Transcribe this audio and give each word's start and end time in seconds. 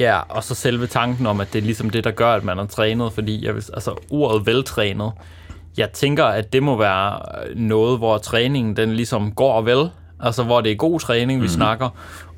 Ja, 0.00 0.18
og 0.28 0.44
så 0.44 0.54
selve 0.54 0.86
tanken 0.86 1.26
om, 1.26 1.40
at 1.40 1.52
det 1.52 1.58
er 1.58 1.62
ligesom 1.62 1.90
det, 1.90 2.04
der 2.04 2.10
gør, 2.10 2.32
at 2.32 2.44
man 2.44 2.58
er 2.58 2.66
trænet, 2.66 3.12
fordi 3.12 3.46
jeg 3.46 3.54
altså, 3.54 3.94
ordet 4.10 4.46
veltrænet, 4.46 5.12
jeg 5.76 5.90
tænker, 5.90 6.24
at 6.24 6.52
det 6.52 6.62
må 6.62 6.78
være 6.78 7.18
noget, 7.56 7.98
hvor 7.98 8.18
træningen 8.18 8.76
den 8.76 8.92
ligesom 8.92 9.32
går 9.32 9.62
vel, 9.62 9.90
altså 10.20 10.42
hvor 10.42 10.60
det 10.60 10.72
er 10.72 10.76
god 10.76 11.00
træning, 11.00 11.40
vi 11.40 11.46
mm. 11.46 11.52
snakker, 11.52 11.88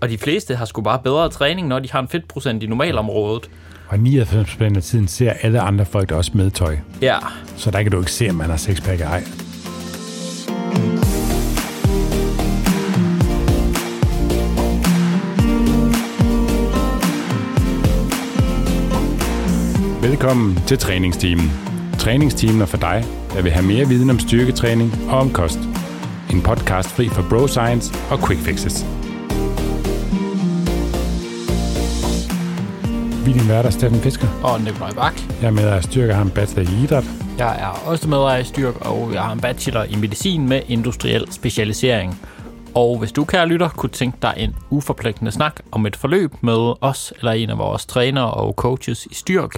og 0.01 0.09
de 0.09 0.19
fleste 0.19 0.55
har 0.55 0.64
sgu 0.64 0.83
bare 0.83 0.98
bedre 1.05 1.29
træning, 1.29 1.69
når 1.69 1.79
de 1.79 1.91
har 1.93 2.01
en 2.01 2.09
fedtprocent 2.09 2.62
i 2.62 2.67
normalområdet. 2.67 3.51
Og 3.89 3.99
99% 3.99 4.77
af 4.77 4.83
tiden 4.83 5.09
ser 5.09 5.33
alle 5.43 5.61
andre 5.61 5.85
folk 5.85 6.13
også 6.13 6.31
med 6.35 6.51
tøj. 6.51 6.77
Ja. 7.03 7.17
Så 7.57 7.71
der 7.71 7.83
kan 7.83 7.93
du 7.93 7.99
ikke 7.99 8.13
se, 8.13 8.31
om 8.31 8.35
man 8.35 8.51
har 8.51 8.57
sexpack 8.57 9.01
eller 9.01 9.11
ej. 9.11 9.25
Velkommen 20.03 20.57
til 20.67 20.79
træningsteamen. 20.79 21.51
Træningsteamen 21.99 22.61
er 22.61 22.67
for 22.67 22.77
dig, 22.77 23.05
der 23.35 23.43
vil 23.43 23.53
have 23.53 23.67
mere 23.67 23.89
viden 23.89 24.11
om 24.11 24.19
styrketræning 24.19 24.93
og 25.11 25.19
om 25.19 25.33
kost. 25.33 25.59
En 26.33 26.43
podcast 26.43 26.89
fri 26.89 27.09
for 27.09 27.25
bro 27.31 27.47
science 27.47 27.95
og 28.11 28.19
quick 28.19 28.41
fixes. 28.41 28.85
Vi 33.25 33.31
er 33.31 33.39
din 33.39 33.48
værter, 33.48 33.70
Steffen 33.70 34.01
Fisker. 34.01 34.28
Og 34.45 34.61
Nikolaj 34.61 34.92
Bak. 34.92 35.15
Jeg 35.41 35.47
er 35.47 35.51
med 35.51 35.65
af 35.65 35.83
styrke 35.83 36.14
har 36.14 36.23
en 36.23 36.31
bachelor 36.31 36.62
i 36.62 36.84
idræt. 36.84 37.05
Jeg 37.39 37.61
er 37.61 37.89
også 37.89 38.09
med 38.09 38.19
af 38.19 38.47
styrk, 38.47 38.87
og 38.87 39.14
jeg 39.14 39.23
har 39.23 39.33
en 39.33 39.41
bachelor 39.41 39.83
i 39.83 39.97
medicin 39.97 40.48
med 40.48 40.62
industriel 40.69 41.33
specialisering. 41.33 42.20
Og 42.75 42.98
hvis 42.98 43.12
du, 43.12 43.25
kære 43.25 43.47
lytter, 43.47 43.69
kunne 43.69 43.91
tænke 43.91 44.19
dig 44.23 44.34
en 44.37 44.56
uforpligtende 44.70 45.33
snak 45.33 45.61
om 45.73 45.87
et 45.87 45.97
forløb 45.97 46.33
med 46.41 46.75
os 46.81 47.12
eller 47.19 47.33
en 47.33 47.50
af 47.50 47.59
vores 47.59 47.87
trænere 47.87 48.31
og 48.31 48.53
coaches 48.53 49.06
i 49.06 49.14
Styrk, 49.14 49.55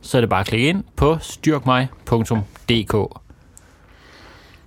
så 0.00 0.16
er 0.16 0.20
det 0.20 0.30
bare 0.30 0.40
at 0.40 0.46
klikke 0.46 0.68
ind 0.68 0.84
på 0.96 1.16
styrkmig.dk. 1.20 2.94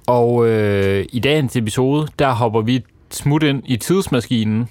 Og 0.08 0.48
øh, 0.48 1.06
i 1.14 1.20
dagens 1.20 1.56
episode, 1.56 2.08
der 2.20 2.32
hopper 2.32 2.62
vi 2.62 2.84
smut 3.10 3.44
ind 3.44 3.64
i 3.66 3.78
tidsmaskinen, 3.78 4.70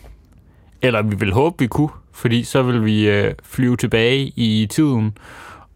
eller 0.83 1.03
vi 1.03 1.17
vil 1.17 1.33
håbe, 1.33 1.57
vi 1.59 1.67
kunne, 1.67 1.89
fordi 2.13 2.45
så 2.45 2.63
vil 2.63 2.85
vi 2.85 3.09
øh, 3.09 3.35
flyve 3.43 3.77
tilbage 3.77 4.33
i 4.37 4.67
tiden, 4.71 5.19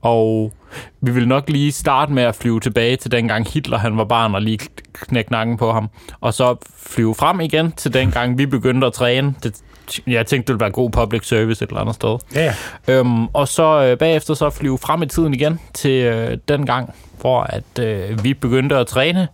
og 0.04 0.52
vi 1.00 1.10
vil 1.10 1.28
nok 1.28 1.50
lige 1.50 1.72
starte 1.72 2.12
med 2.12 2.22
at 2.22 2.34
flyve 2.34 2.60
tilbage 2.60 2.96
til 2.96 3.12
dengang 3.12 3.48
Hitler 3.52 3.78
han 3.78 3.96
var 3.96 4.04
barn 4.04 4.34
og 4.34 4.42
lige 4.42 4.58
knække 4.92 5.32
nakken 5.32 5.56
på 5.56 5.72
ham. 5.72 5.88
Og 6.20 6.34
så 6.34 6.56
flyve 6.76 7.14
frem 7.14 7.40
igen 7.40 7.72
til 7.72 7.94
dengang 7.94 8.38
vi 8.38 8.46
begyndte 8.46 8.86
at 8.86 8.92
træne. 8.92 9.34
Det, 9.42 9.62
jeg 10.06 10.26
tænkte, 10.26 10.46
det 10.46 10.54
ville 10.54 10.60
være 10.60 10.70
god 10.70 10.90
public 10.90 11.28
service 11.28 11.64
et 11.64 11.68
eller 11.68 11.80
andet 11.80 11.94
sted. 11.94 12.18
Ja, 12.34 12.54
Øhm, 12.88 13.26
og 13.26 13.48
så 13.48 13.84
øh, 13.84 13.98
bagefter 13.98 14.34
så 14.34 14.50
flyve 14.50 14.78
frem 14.78 15.02
i 15.02 15.06
tiden 15.06 15.34
igen 15.34 15.60
til 15.74 16.04
øh, 16.04 16.38
den 16.48 16.66
gang, 16.66 16.94
hvor 17.20 17.42
at 17.42 17.78
øh, 17.80 18.24
vi 18.24 18.34
begyndte 18.34 18.76
at 18.76 18.86
træne. 18.86 19.28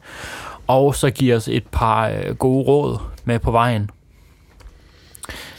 Og 0.66 0.94
så 0.94 1.10
give 1.10 1.36
os 1.36 1.48
et 1.48 1.66
par 1.72 2.08
øh, 2.08 2.36
gode 2.36 2.64
råd 2.64 2.98
med 3.24 3.38
på 3.38 3.50
vejen. 3.50 3.90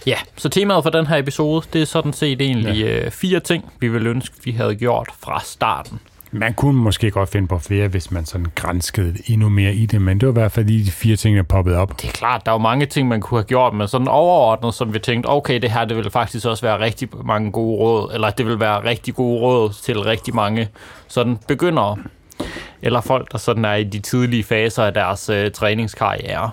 Ja, 0.06 0.18
så 0.38 0.50
temaet 0.50 0.84
for 0.84 0.90
den 0.90 1.08
her 1.08 1.18
episode, 1.18 1.68
det 1.74 1.82
er 1.82 1.86
sådan 1.86 2.14
set 2.14 2.42
egentlig 2.42 2.76
ja. 2.76 3.06
øh, 3.06 3.12
fire 3.12 3.40
ting, 3.40 3.72
vi 3.80 3.88
ville 3.88 4.10
ønske, 4.10 4.36
vi 4.44 4.52
havde 4.52 4.76
gjort 4.76 5.10
fra 5.20 5.42
starten. 5.44 6.00
Man 6.34 6.54
kunne 6.54 6.82
måske 6.82 7.12
godt 7.12 7.30
finde 7.30 7.48
på 7.48 7.60
flere, 7.60 7.88
hvis 7.88 8.12
man 8.12 8.26
sådan 8.26 8.48
grænskede 8.56 9.16
endnu 9.28 9.50
mere 9.50 9.74
i 9.74 9.86
det, 9.86 10.02
men 10.02 10.20
det 10.20 10.28
var 10.28 10.32
i 10.32 10.40
hvert 10.40 10.52
fald 10.52 10.66
lige 10.66 10.86
de 10.86 10.92
fire 10.92 11.16
ting, 11.16 11.38
der 11.38 11.44
poppede 11.44 11.78
op. 11.78 12.02
Det 12.02 12.08
er 12.08 12.12
klart, 12.12 12.46
der 12.46 12.52
er 12.52 12.56
jo 12.56 12.60
mange 12.60 12.86
ting, 12.86 13.08
man 13.08 13.22
kunne 13.22 13.38
have 13.40 13.46
gjort, 13.46 13.74
men 13.74 13.88
sådan 13.88 14.08
overordnet, 14.08 14.74
som 14.74 14.94
vi 14.94 15.00
tænkte, 15.00 15.28
okay, 15.28 15.62
det 15.62 15.72
her, 15.72 15.86
det 15.86 15.98
vil 15.98 16.10
faktisk 16.10 16.46
også 16.46 16.66
være 16.66 16.80
rigtig 16.80 17.10
mange 17.24 17.52
gode 17.52 17.78
råd, 17.78 18.14
eller 18.14 18.30
det 18.30 18.46
vil 18.46 18.60
være 18.60 18.84
rigtig 18.84 19.16
gode 19.16 19.42
råd 19.42 19.74
til 19.84 20.00
rigtig 20.00 20.36
mange 20.36 20.70
sådan 21.08 21.38
begyndere, 21.48 21.98
eller 22.82 23.02
folk, 23.02 23.32
der 23.32 23.38
sådan 23.38 23.66
er 23.66 23.73
i 23.73 23.84
de 23.84 24.00
tidlige 24.00 24.44
faser 24.44 24.84
af 24.84 24.94
deres 24.94 25.30
øh, 25.30 25.52
træningskarriere. 25.52 26.52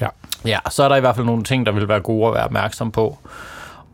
Ja. 0.00 0.08
Ja, 0.44 0.58
så 0.70 0.82
er 0.82 0.88
der 0.88 0.96
i 0.96 1.00
hvert 1.00 1.14
fald 1.16 1.26
nogle 1.26 1.44
ting, 1.44 1.66
der 1.66 1.72
vil 1.72 1.88
være 1.88 2.00
gode 2.00 2.28
at 2.28 2.34
være 2.34 2.44
opmærksom 2.44 2.92
på. 2.92 3.18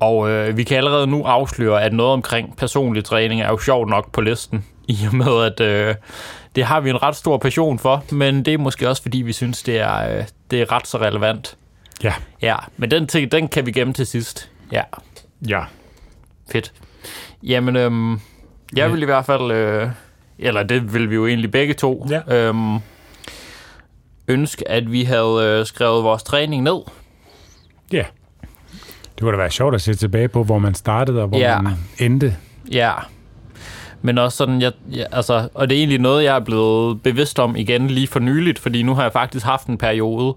Og 0.01 0.31
øh, 0.31 0.57
vi 0.57 0.65
kan 0.65 0.77
allerede 0.77 1.07
nu 1.07 1.23
afsløre, 1.25 1.83
at 1.83 1.93
noget 1.93 2.13
omkring 2.13 2.57
personlig 2.57 3.05
træning 3.05 3.41
er 3.43 3.49
jo 3.49 3.59
sjovt 3.59 3.89
nok 3.91 4.13
på 4.13 4.21
listen, 4.21 4.65
i 4.89 4.99
og 5.11 5.17
med 5.17 5.43
at 5.45 5.61
øh, 5.61 5.95
det 6.57 6.65
har 6.65 6.81
vi 6.81 6.91
en 6.91 7.03
ret 7.03 7.17
stor 7.17 7.39
passion 7.39 7.79
for, 7.79 8.05
men 8.11 8.45
det 8.45 8.55
er 8.55 8.59
måske 8.59 8.89
også 8.89 9.03
fordi, 9.03 9.19
vi 9.19 9.33
synes, 9.33 9.63
det 9.63 9.79
er, 9.81 10.17
øh, 10.19 10.25
det 10.51 10.61
er 10.61 10.73
ret 10.73 10.87
så 10.87 10.99
relevant. 10.99 11.57
Ja. 12.05 12.13
Ja, 12.43 12.57
men 12.77 12.91
den 12.91 13.07
ting, 13.07 13.33
den 13.33 13.49
kan 13.49 13.67
vi 13.67 13.73
gemme 13.73 13.93
til 13.93 14.07
sidst. 14.07 14.51
Ja, 14.73 14.83
Ja. 15.49 15.61
fedt. 16.53 16.73
Jamen, 17.43 17.77
øhm, 17.77 18.21
jeg 18.77 18.93
vil 18.93 19.03
i 19.03 19.05
hvert 19.05 19.27
fald, 19.27 19.51
øh, 19.53 19.89
eller 20.39 20.63
det 20.63 20.95
vil 20.95 21.11
vi 21.11 21.15
jo 21.15 21.27
egentlig 21.27 21.51
begge 21.53 21.75
to, 21.75 22.07
Ja. 22.11 22.21
øhm, 22.37 22.79
ønske, 24.29 24.69
at 24.71 24.93
vi 24.93 25.05
havde 25.05 25.39
øh, 25.61 25.67
skrevet 25.67 26.05
vores 26.05 26.23
træning 26.23 26.63
ned. 26.63 26.81
Ja. 27.93 28.05
Det 29.15 29.21
kunne 29.23 29.33
da 29.33 29.37
være 29.37 29.51
sjovt 29.51 29.75
at 29.75 29.81
se 29.81 29.95
tilbage 29.95 30.29
på, 30.29 30.45
hvor 30.45 30.59
man 30.59 30.75
startede 30.75 31.23
og 31.23 31.29
hvor 31.29 31.39
Ja. 31.39 31.61
man 31.61 31.73
endte. 31.99 32.37
Ja. 32.73 32.93
Men 34.03 34.19
også 34.19 34.37
sådan, 34.37 34.61
jeg, 34.63 34.73
jeg, 34.93 35.07
altså, 35.13 35.49
og 35.55 35.69
det 35.71 35.75
er 35.77 35.79
egentlig 35.81 35.99
noget, 35.99 36.25
jeg 36.25 36.37
er 36.37 36.41
blevet 36.41 37.03
bevidst 37.03 37.39
om 37.39 37.57
igen 37.57 37.87
lige 37.89 38.07
for 38.07 38.21
nyligt, 38.21 38.59
fordi 38.59 38.83
nu 38.83 38.95
har 38.95 39.03
jeg 39.03 39.13
faktisk 39.13 39.47
haft 39.47 39.67
en 39.67 39.79
periode, 39.79 40.35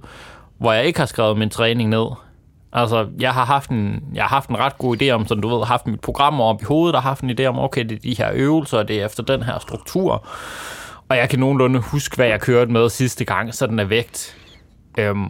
hvor 0.57 0.73
jeg 0.73 0.85
ikke 0.85 0.99
har 0.99 1.05
skrevet 1.05 1.37
min 1.37 1.49
træning 1.49 1.89
ned. 1.89 2.05
Altså, 2.73 3.07
jeg 3.19 3.33
har 3.33 3.45
haft 3.45 3.69
en, 3.69 4.03
jeg 4.13 4.23
har 4.23 4.29
haft 4.29 4.49
en 4.49 4.57
ret 4.59 4.77
god 4.77 5.01
idé 5.01 5.09
om, 5.09 5.27
sådan 5.27 5.41
du 5.41 5.57
ved, 5.57 5.65
haft 5.65 5.87
mit 5.87 5.99
program 6.01 6.41
op 6.41 6.61
i 6.61 6.65
hovedet, 6.65 6.95
og 6.95 7.01
haft 7.03 7.21
en 7.21 7.39
idé 7.39 7.45
om, 7.45 7.59
okay, 7.59 7.83
det 7.83 7.91
er 7.91 7.99
de 7.99 8.15
her 8.17 8.29
øvelser, 8.33 8.77
og 8.77 8.87
det 8.87 9.01
er 9.01 9.05
efter 9.05 9.23
den 9.23 9.43
her 9.43 9.59
struktur. 9.59 10.27
Og 11.09 11.17
jeg 11.17 11.29
kan 11.29 11.39
nogenlunde 11.39 11.79
huske, 11.79 12.15
hvad 12.15 12.27
jeg 12.27 12.41
kørte 12.41 12.71
med 12.71 12.89
sidste 12.89 13.25
gang, 13.25 13.53
så 13.53 13.67
den 13.67 13.79
er 13.79 13.83
vægt. 13.83 14.37
Øhm, 14.97 15.27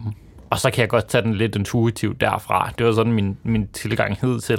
og 0.50 0.58
så 0.58 0.70
kan 0.70 0.80
jeg 0.80 0.88
godt 0.88 1.08
tage 1.08 1.22
den 1.22 1.34
lidt 1.34 1.56
intuitivt 1.56 2.20
derfra. 2.20 2.70
Det 2.78 2.86
var 2.86 2.92
sådan 2.92 3.12
min, 3.12 3.36
min 3.42 3.68
tilgang 3.68 4.18
hed 4.20 4.40
til. 4.40 4.58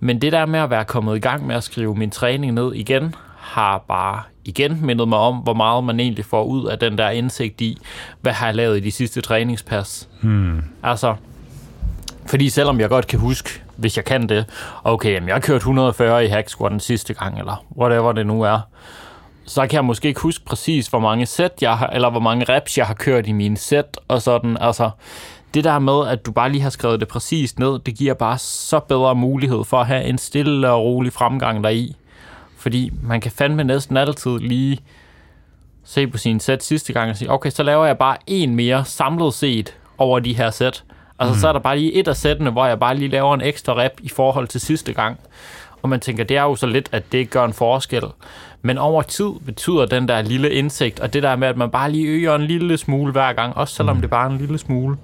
Men 0.00 0.22
det 0.22 0.32
der 0.32 0.46
med 0.46 0.60
at 0.60 0.70
være 0.70 0.84
kommet 0.84 1.16
i 1.16 1.20
gang 1.20 1.46
med 1.46 1.56
at 1.56 1.64
skrive 1.64 1.94
min 1.94 2.10
træning 2.10 2.52
ned 2.52 2.74
igen, 2.74 3.14
har 3.38 3.78
bare 3.88 4.22
igen 4.44 4.86
mindet 4.86 5.08
mig 5.08 5.18
om, 5.18 5.36
hvor 5.36 5.54
meget 5.54 5.84
man 5.84 6.00
egentlig 6.00 6.24
får 6.24 6.44
ud 6.44 6.66
af 6.66 6.78
den 6.78 6.98
der 6.98 7.10
indsigt 7.10 7.60
i, 7.60 7.78
hvad 8.20 8.32
har 8.32 8.46
jeg 8.46 8.54
lavet 8.54 8.76
i 8.76 8.80
de 8.80 8.90
sidste 8.90 9.20
træningspas. 9.20 10.08
Hmm. 10.22 10.64
Altså, 10.82 11.14
fordi 12.26 12.48
selvom 12.48 12.80
jeg 12.80 12.88
godt 12.88 13.06
kan 13.06 13.18
huske, 13.18 13.62
hvis 13.76 13.96
jeg 13.96 14.04
kan 14.04 14.28
det, 14.28 14.44
okay, 14.84 15.12
jamen 15.12 15.28
jeg 15.28 15.34
har 15.34 15.40
kørt 15.40 15.56
140 15.56 16.24
i 16.24 16.28
hack 16.28 16.48
squat 16.48 16.72
den 16.72 16.80
sidste 16.80 17.14
gang, 17.14 17.38
eller 17.38 17.64
whatever 17.76 18.12
det 18.12 18.26
nu 18.26 18.42
er, 18.42 18.60
så 19.48 19.66
kan 19.66 19.74
jeg 19.74 19.84
måske 19.84 20.08
ikke 20.08 20.20
huske 20.20 20.44
præcis, 20.44 20.86
hvor 20.86 20.98
mange 20.98 21.26
sæt 21.26 21.52
jeg 21.60 21.78
har, 21.78 21.86
eller 21.86 22.10
hvor 22.10 22.20
mange 22.20 22.44
reps 22.48 22.78
jeg 22.78 22.86
har 22.86 22.94
kørt 22.94 23.26
i 23.26 23.32
mine 23.32 23.56
sæt, 23.56 23.98
og 24.08 24.22
sådan, 24.22 24.56
altså, 24.60 24.90
det 25.54 25.64
der 25.64 25.78
med, 25.78 26.08
at 26.08 26.26
du 26.26 26.32
bare 26.32 26.52
lige 26.52 26.62
har 26.62 26.70
skrevet 26.70 27.00
det 27.00 27.08
præcist 27.08 27.58
ned, 27.58 27.78
det 27.78 27.94
giver 27.94 28.14
bare 28.14 28.38
så 28.38 28.80
bedre 28.80 29.14
mulighed 29.14 29.64
for 29.64 29.80
at 29.80 29.86
have 29.86 30.04
en 30.04 30.18
stille 30.18 30.70
og 30.70 30.82
rolig 30.82 31.12
fremgang 31.12 31.64
deri. 31.64 31.96
Fordi 32.56 32.92
man 33.02 33.20
kan 33.20 33.30
fandme 33.30 33.64
næsten 33.64 33.96
altid 33.96 34.38
lige 34.38 34.78
se 35.84 36.06
på 36.06 36.18
sin 36.18 36.40
sæt 36.40 36.64
sidste 36.64 36.92
gang 36.92 37.10
og 37.10 37.16
sige, 37.16 37.30
okay, 37.30 37.50
så 37.50 37.62
laver 37.62 37.86
jeg 37.86 37.98
bare 37.98 38.16
en 38.26 38.54
mere 38.54 38.84
samlet 38.84 39.34
set 39.34 39.76
over 39.98 40.18
de 40.18 40.36
her 40.36 40.50
sæt. 40.50 40.84
Altså, 41.18 41.34
mm. 41.34 41.40
så 41.40 41.48
er 41.48 41.52
der 41.52 41.60
bare 41.60 41.78
lige 41.78 41.92
et 41.92 42.08
af 42.08 42.16
sættene, 42.16 42.50
hvor 42.50 42.66
jeg 42.66 42.78
bare 42.78 42.96
lige 42.96 43.08
laver 43.08 43.34
en 43.34 43.40
ekstra 43.40 43.74
rep 43.74 43.92
i 44.02 44.08
forhold 44.08 44.48
til 44.48 44.60
sidste 44.60 44.92
gang. 44.92 45.20
Og 45.82 45.88
man 45.88 46.00
tænker, 46.00 46.24
det 46.24 46.36
er 46.36 46.42
jo 46.42 46.56
så 46.56 46.66
lidt, 46.66 46.88
at 46.92 47.12
det 47.12 47.30
gør 47.30 47.44
en 47.44 47.52
forskel. 47.52 48.04
Men 48.62 48.78
over 48.78 49.02
tid 49.02 49.30
betyder 49.44 49.86
den 49.86 50.08
der 50.08 50.22
lille 50.22 50.50
indsigt, 50.50 51.00
og 51.00 51.12
det 51.12 51.22
der 51.22 51.36
med, 51.36 51.48
at 51.48 51.56
man 51.56 51.70
bare 51.70 51.92
lige 51.92 52.06
øger 52.06 52.34
en 52.34 52.42
lille 52.42 52.78
smule 52.78 53.12
hver 53.12 53.32
gang, 53.32 53.56
også 53.56 53.74
selvom 53.74 53.96
mm. 53.96 54.00
det 54.00 54.10
bare 54.10 54.26
er 54.26 54.30
en 54.30 54.38
lille 54.38 54.58
smule, 54.58 54.96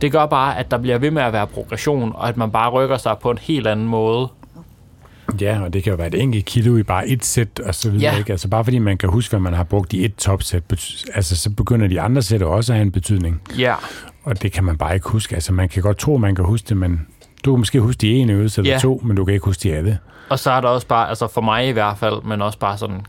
det 0.00 0.12
gør 0.12 0.26
bare, 0.26 0.58
at 0.58 0.70
der 0.70 0.78
bliver 0.78 0.98
ved 0.98 1.10
med 1.10 1.22
at 1.22 1.32
være 1.32 1.46
progression, 1.46 2.12
og 2.14 2.28
at 2.28 2.36
man 2.36 2.50
bare 2.50 2.70
rykker 2.70 2.96
sig 2.96 3.16
på 3.22 3.30
en 3.30 3.38
helt 3.38 3.66
anden 3.66 3.86
måde. 3.86 4.28
Ja, 5.40 5.60
og 5.62 5.72
det 5.72 5.82
kan 5.82 5.90
jo 5.90 5.96
være 5.96 6.06
et 6.06 6.14
enkelt 6.14 6.44
kilo 6.44 6.76
i 6.76 6.82
bare 6.82 7.08
et 7.08 7.24
sæt 7.24 7.60
og 7.60 7.74
så 7.74 7.90
videre. 7.90 8.12
Ja. 8.12 8.18
Ikke? 8.18 8.32
Altså 8.32 8.48
bare 8.48 8.64
fordi 8.64 8.78
man 8.78 8.98
kan 8.98 9.08
huske, 9.08 9.32
hvad 9.32 9.40
man 9.40 9.54
har 9.54 9.64
brugt 9.64 9.92
i 9.92 10.04
et 10.04 10.14
topsæt, 10.16 10.62
altså 11.14 11.36
så 11.36 11.50
begynder 11.50 11.86
de 11.86 12.00
andre 12.00 12.22
sæt 12.22 12.42
også 12.42 12.72
at 12.72 12.76
have 12.76 12.82
en 12.82 12.92
betydning. 12.92 13.40
Ja, 13.58 13.74
Og 14.24 14.42
det 14.42 14.52
kan 14.52 14.64
man 14.64 14.76
bare 14.76 14.94
ikke 14.94 15.08
huske. 15.08 15.34
Altså 15.34 15.52
man 15.52 15.68
kan 15.68 15.82
godt 15.82 15.98
tro, 15.98 16.16
man 16.16 16.34
kan 16.34 16.44
huske 16.44 16.68
det, 16.68 16.76
men 16.76 17.06
du 17.44 17.52
kan 17.52 17.58
måske 17.58 17.80
huske 17.80 17.98
de 18.00 18.12
ene 18.12 18.32
øvelse 18.32 18.60
eller 18.60 18.72
Ja. 18.72 18.78
to, 18.78 19.00
men 19.04 19.16
du 19.16 19.24
kan 19.24 19.34
ikke 19.34 19.44
huske 19.46 19.62
de 19.68 19.74
alle. 19.74 19.98
Og 20.28 20.38
så 20.38 20.50
er 20.50 20.60
der 20.60 20.68
også 20.68 20.86
bare, 20.86 21.08
altså 21.08 21.28
for 21.28 21.40
mig 21.40 21.68
i 21.68 21.72
hvert 21.72 21.98
fald, 21.98 22.22
men 22.24 22.42
også 22.42 22.58
bare 22.58 22.78
sådan 22.78 23.00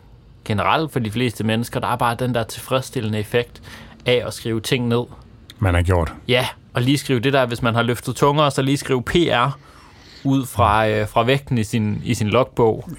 generelt 0.45 0.91
for 0.91 0.99
de 0.99 1.11
fleste 1.11 1.43
mennesker, 1.43 1.79
der 1.79 1.87
er 1.87 1.95
bare 1.95 2.15
den 2.19 2.33
der 2.35 2.43
tilfredsstillende 2.43 3.19
effekt 3.19 3.61
af 4.05 4.23
at 4.27 4.33
skrive 4.33 4.59
ting 4.61 4.87
ned. 4.87 5.03
Man 5.59 5.73
har 5.73 5.81
gjort. 5.81 6.13
Ja, 6.27 6.45
og 6.73 6.81
lige 6.81 6.97
skrive 6.97 7.19
det 7.19 7.33
der, 7.33 7.45
hvis 7.45 7.61
man 7.61 7.75
har 7.75 7.81
løftet 7.83 8.15
tungere, 8.15 8.51
så 8.51 8.61
lige 8.61 8.77
skrive 8.77 9.03
PR 9.03 9.57
ud 10.23 10.45
fra, 10.45 10.87
øh, 10.89 11.07
fra 11.07 11.23
vægten 11.23 11.57
i 11.57 11.63
sin, 11.63 12.01
i 12.05 12.13
sin 12.13 12.27
logbog. 12.27 12.89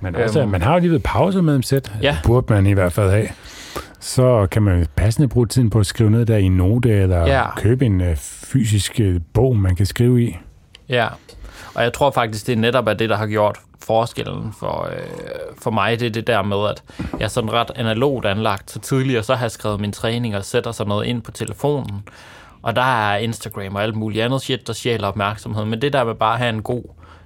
Men 0.00 0.16
også, 0.16 0.40
øhm, 0.40 0.50
man 0.50 0.62
har 0.62 0.72
jo 0.74 0.80
lige 0.80 0.90
ved 0.92 1.00
pause 1.00 1.42
med 1.42 1.62
sæt. 1.62 1.92
Ja. 2.02 2.10
Det 2.10 2.18
burde 2.24 2.52
man 2.52 2.66
i 2.66 2.72
hvert 2.72 2.92
fald 2.92 3.10
have. 3.10 3.28
Så 4.00 4.46
kan 4.50 4.62
man 4.62 4.86
passende 4.96 5.28
bruge 5.28 5.46
tiden 5.46 5.70
på 5.70 5.78
at 5.80 5.86
skrive 5.86 6.10
ned 6.10 6.26
der 6.26 6.36
i 6.36 6.42
en 6.42 6.56
note, 6.56 6.90
eller 6.90 7.26
Ja. 7.26 7.54
købe 7.56 7.86
en 7.86 8.00
øh, 8.00 8.16
fysisk 8.16 9.00
øh, 9.00 9.20
bog, 9.34 9.56
man 9.56 9.76
kan 9.76 9.86
skrive 9.86 10.22
i. 10.24 10.36
Ja, 10.88 11.08
og 11.74 11.82
jeg 11.82 11.92
tror 11.92 12.10
faktisk, 12.10 12.46
det 12.46 12.52
er 12.52 12.56
netop 12.56 12.88
af 12.88 12.98
det, 12.98 13.10
der 13.10 13.16
har 13.16 13.26
gjort 13.26 13.58
forskellen 13.82 14.52
for, 14.58 14.88
øh, 14.92 14.98
for 15.62 15.70
mig. 15.70 16.00
Det 16.00 16.06
er 16.06 16.10
det 16.10 16.26
der 16.26 16.42
med, 16.42 16.68
at 16.70 16.82
jeg 17.18 17.24
er 17.24 17.28
sådan 17.28 17.52
ret 17.52 17.70
analogt 17.74 18.26
anlagt. 18.26 18.70
Så 18.70 18.78
tidligere 18.80 19.22
så 19.22 19.34
har 19.34 19.44
jeg 19.44 19.50
skrevet 19.50 19.80
min 19.80 19.92
træning 19.92 20.36
og 20.36 20.44
sætter 20.44 20.72
sådan 20.72 20.88
noget 20.88 21.06
ind 21.06 21.22
på 21.22 21.30
telefonen. 21.30 22.02
Og 22.62 22.76
der 22.76 23.10
er 23.12 23.16
Instagram 23.16 23.74
og 23.74 23.82
alt 23.82 23.94
muligt 23.96 24.24
andet 24.24 24.42
shit, 24.42 24.66
der 24.66 24.72
sjæler 24.72 25.08
opmærksomhed. 25.08 25.64
Men 25.64 25.82
det 25.82 25.92
der 25.92 26.04
med 26.04 26.14
bare 26.14 26.32
at 26.32 26.38
have 26.38 26.54
en 26.54 26.62
god 26.62 26.82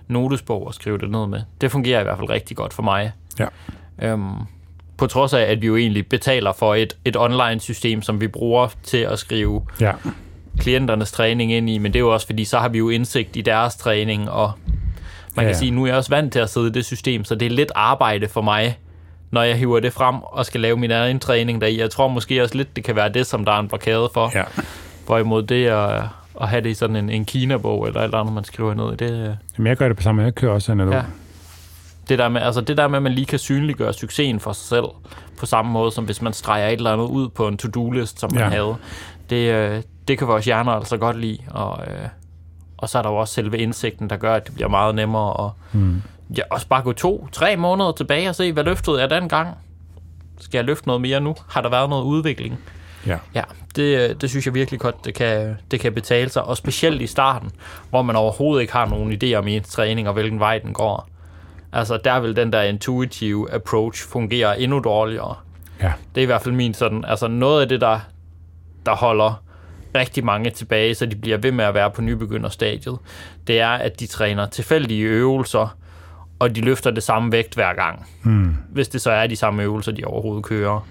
notesbog 0.09 0.67
og 0.67 0.75
skrive 0.75 0.99
det 0.99 1.11
ned 1.11 1.27
med, 1.27 1.41
det 1.61 1.71
fungerer 1.73 2.01
i 2.01 2.03
hvert 2.03 2.19
fald 2.19 2.31
rigtig 2.31 2.57
godt 2.57 2.75
for 2.75 2.83
mig. 2.83 3.13
Ja. 3.39 3.47
Øhm, 4.03 4.33
på 4.97 5.07
trods 5.07 5.35
af, 5.35 5.41
at 5.43 5.63
vi 5.63 5.67
jo 5.67 5.77
egentlig 5.77 6.09
betaler 6.09 6.53
for 6.53 6.75
et, 6.75 6.97
et 7.05 7.17
online-system, 7.17 8.03
som 8.03 8.21
vi 8.21 8.29
bruger 8.29 8.69
til 8.83 8.99
at 8.99 9.19
skrive 9.19 9.67
Ja. 9.81 9.93
Klienternes 10.59 11.13
træning 11.13 11.53
ind 11.53 11.71
i, 11.71 11.79
men 11.79 11.93
det 11.93 11.99
er 11.99 12.01
jo 12.01 12.13
også, 12.13 12.27
fordi 12.27 12.45
så 12.45 12.59
har 12.59 12.69
vi 12.69 12.79
jo 12.79 12.89
indsigt 12.89 13.37
i 13.37 13.41
deres 13.41 13.77
træning, 13.77 14.31
og 14.31 14.53
man 15.37 15.45
Ja, 15.47 15.51
kan 15.51 15.59
sige, 15.59 15.71
nu 15.71 15.83
er 15.83 15.87
jeg 15.87 15.97
også 15.97 16.11
vant 16.11 16.33
til 16.33 16.39
at 16.39 16.51
sidde 16.51 16.67
i 16.69 16.71
det 16.71 16.85
system, 16.85 17.25
så 17.25 17.35
det 17.35 17.47
er 17.47 17.51
lidt 17.51 17.73
arbejde 17.75 18.29
for 18.29 18.43
mig, 18.43 18.79
når 19.31 19.43
jeg 19.43 19.57
hiver 19.57 19.81
det 19.81 19.93
frem 19.93 20.15
og 20.23 20.47
skal 20.47 20.61
lave 20.61 20.77
min 20.77 20.91
egen 20.91 21.19
træning 21.21 21.61
deri. 21.61 21.81
Jeg 21.81 21.91
tror 21.91 22.09
måske 22.09 22.43
også 22.43 22.55
lidt, 22.55 22.77
det 22.77 22.85
kan 22.85 22.97
være 22.97 23.09
det, 23.09 23.27
som 23.27 23.45
der 23.45 23.53
er 23.53 23.59
en 23.59 23.69
blokade 23.69 24.11
for. 24.15 24.31
ja. 24.35 24.43
Hvorimod 25.07 25.43
det 25.43 25.67
at, 25.67 26.03
at 26.41 26.49
have 26.49 26.63
det 26.63 26.71
i 26.71 26.75
sådan 26.75 26.97
en, 26.97 27.11
en 27.11 27.25
Kina-bog, 27.25 27.87
eller 27.87 28.01
et 28.01 28.05
eller 28.05 28.19
andet, 28.19 28.35
man 28.35 28.45
skriver 28.45 28.75
ned 28.75 28.93
i, 28.93 28.97
det, 28.97 29.11
øh, 29.29 29.35
Jamen, 29.59 29.67
jeg 29.67 29.77
gør 29.77 29.89
det 29.89 29.97
på 29.97 30.03
samme 30.03 30.17
måde. 30.21 30.25
Jeg 30.27 30.35
kører 30.35 30.53
også 30.53 30.73
analog. 30.73 30.93
Ja. 30.93 30.99
Ja. 30.99 31.05
det 32.09 32.19
der 32.19 32.29
med, 32.29 32.41
altså 32.41 32.61
det 32.61 32.77
der 32.77 32.89
med, 32.89 32.97
at 32.97 33.03
man 33.03 33.13
lige 33.13 33.25
kan 33.27 33.39
synliggøre 33.39 33.93
succesen 33.93 34.41
for 34.41 34.53
sig 34.53 34.69
selv, 34.69 34.85
på 35.39 35.47
samme 35.47 35.73
måde, 35.73 35.93
som 35.93 36.05
hvis 36.05 36.23
man 36.23 36.33
streger 36.33 36.67
et 36.69 36.73
eller 36.73 36.93
andet 36.93 37.05
ud 37.07 37.29
på 37.29 37.49
en 37.49 37.57
to-do-list, 37.57 38.21
som 38.21 38.31
man 38.35 38.43
Ja. 38.43 38.49
havde. 38.49 38.75
Det, 39.31 39.53
øh, 39.55 39.83
det 40.09 40.19
kan 40.19 40.27
vores 40.29 40.45
hjerner 40.45 40.73
altså 40.73 40.97
godt 40.97 41.19
lide, 41.21 41.39
og, 41.51 41.87
øh, 41.87 42.09
og 42.79 42.89
så 42.89 42.99
er 42.99 43.03
der 43.03 43.11
jo 43.11 43.17
også 43.17 43.35
selve 43.35 43.59
indsigten, 43.59 44.11
der 44.11 44.17
gør, 44.17 44.35
at 44.35 44.47
det 44.47 44.55
bliver 44.55 44.69
meget 44.69 44.95
nemmere 44.95 45.45
at 45.47 45.51
Mm. 45.73 46.03
ja, 46.37 46.43
også 46.51 46.69
bare 46.69 46.83
gå 46.83 46.93
to, 46.93 47.29
tre 47.33 47.57
måneder 47.57 47.93
tilbage 47.93 48.29
og 48.29 48.35
se, 48.35 48.53
hvad 48.53 48.65
løftede 48.65 49.01
jeg 49.01 49.11
dengang? 49.11 49.49
Skal 50.41 50.59
jeg 50.59 50.65
løfte 50.65 50.87
noget 50.87 51.01
mere 51.03 51.21
nu? 51.21 51.35
Har 51.49 51.61
der 51.61 51.69
været 51.69 51.89
noget 51.91 52.05
udvikling? 52.05 52.59
Ja. 53.07 53.19
Ja, 53.35 53.43
det, 53.77 54.11
øh, 54.11 54.15
det 54.21 54.31
synes 54.31 54.47
jeg 54.47 54.55
virkelig 54.55 54.81
godt, 54.81 55.05
det 55.05 55.15
kan, 55.15 55.57
det 55.71 55.81
kan 55.81 55.93
betale 55.93 56.31
sig, 56.31 56.43
og 56.45 56.57
specielt 56.57 57.03
i 57.03 57.07
starten, 57.07 57.51
hvor 57.91 58.03
man 58.03 58.17
overhovedet 58.17 58.61
ikke 58.61 58.73
har 58.73 58.87
nogen 58.87 59.13
idé 59.23 59.35
om 59.35 59.49
ens 59.49 59.69
træning 59.69 60.09
og 60.09 60.15
hvilken 60.15 60.41
vej 60.41 60.59
den 60.59 60.73
går. 60.73 61.09
Altså, 61.73 61.99
der 62.05 62.21
vil 62.21 62.37
den 62.37 62.53
der 62.53 62.63
intuitive 62.63 63.53
approach 63.53 64.09
fungere 64.09 64.61
endnu 64.61 64.79
dårligere. 64.79 65.35
Ja. 65.83 65.93
Det 66.15 66.21
er 66.21 66.23
i 66.23 66.27
hvert 66.27 66.43
fald 66.43 66.55
min 66.55 66.75
sådan, 66.75 67.05
altså 67.05 67.29
noget 67.29 67.63
af 67.63 67.69
det, 67.69 67.81
der, 67.81 68.01
der 68.87 68.97
holder 68.97 69.43
rigtig 69.95 70.25
mange 70.25 70.51
tilbage, 70.51 70.95
så 70.95 71.07
de 71.07 71.17
bliver 71.17 71.39
ved 71.39 71.53
med 71.53 71.65
at 71.65 71.75
være 71.75 71.91
på 71.91 72.03
nybegynderstadiet, 72.03 72.99
det 73.47 73.61
er, 73.61 73.69
at 73.69 74.01
de 74.01 74.07
træner 74.07 74.47
tilfældige 74.47 75.03
øvelser, 75.05 75.77
og 76.39 76.57
de 76.57 76.61
løfter 76.61 76.91
det 76.91 77.03
samme 77.03 77.33
vægt 77.33 77.55
hver 77.55 77.75
gang. 77.75 78.07
Mm. 78.23 78.57
Hvis 78.71 78.89
det 78.89 79.01
så 79.01 79.11
er 79.11 79.27
de 79.27 79.37
samme 79.37 79.63
øvelser, 79.63 79.93
de 79.93 80.05
overhovedet 80.05 80.45
kører. 80.45 80.87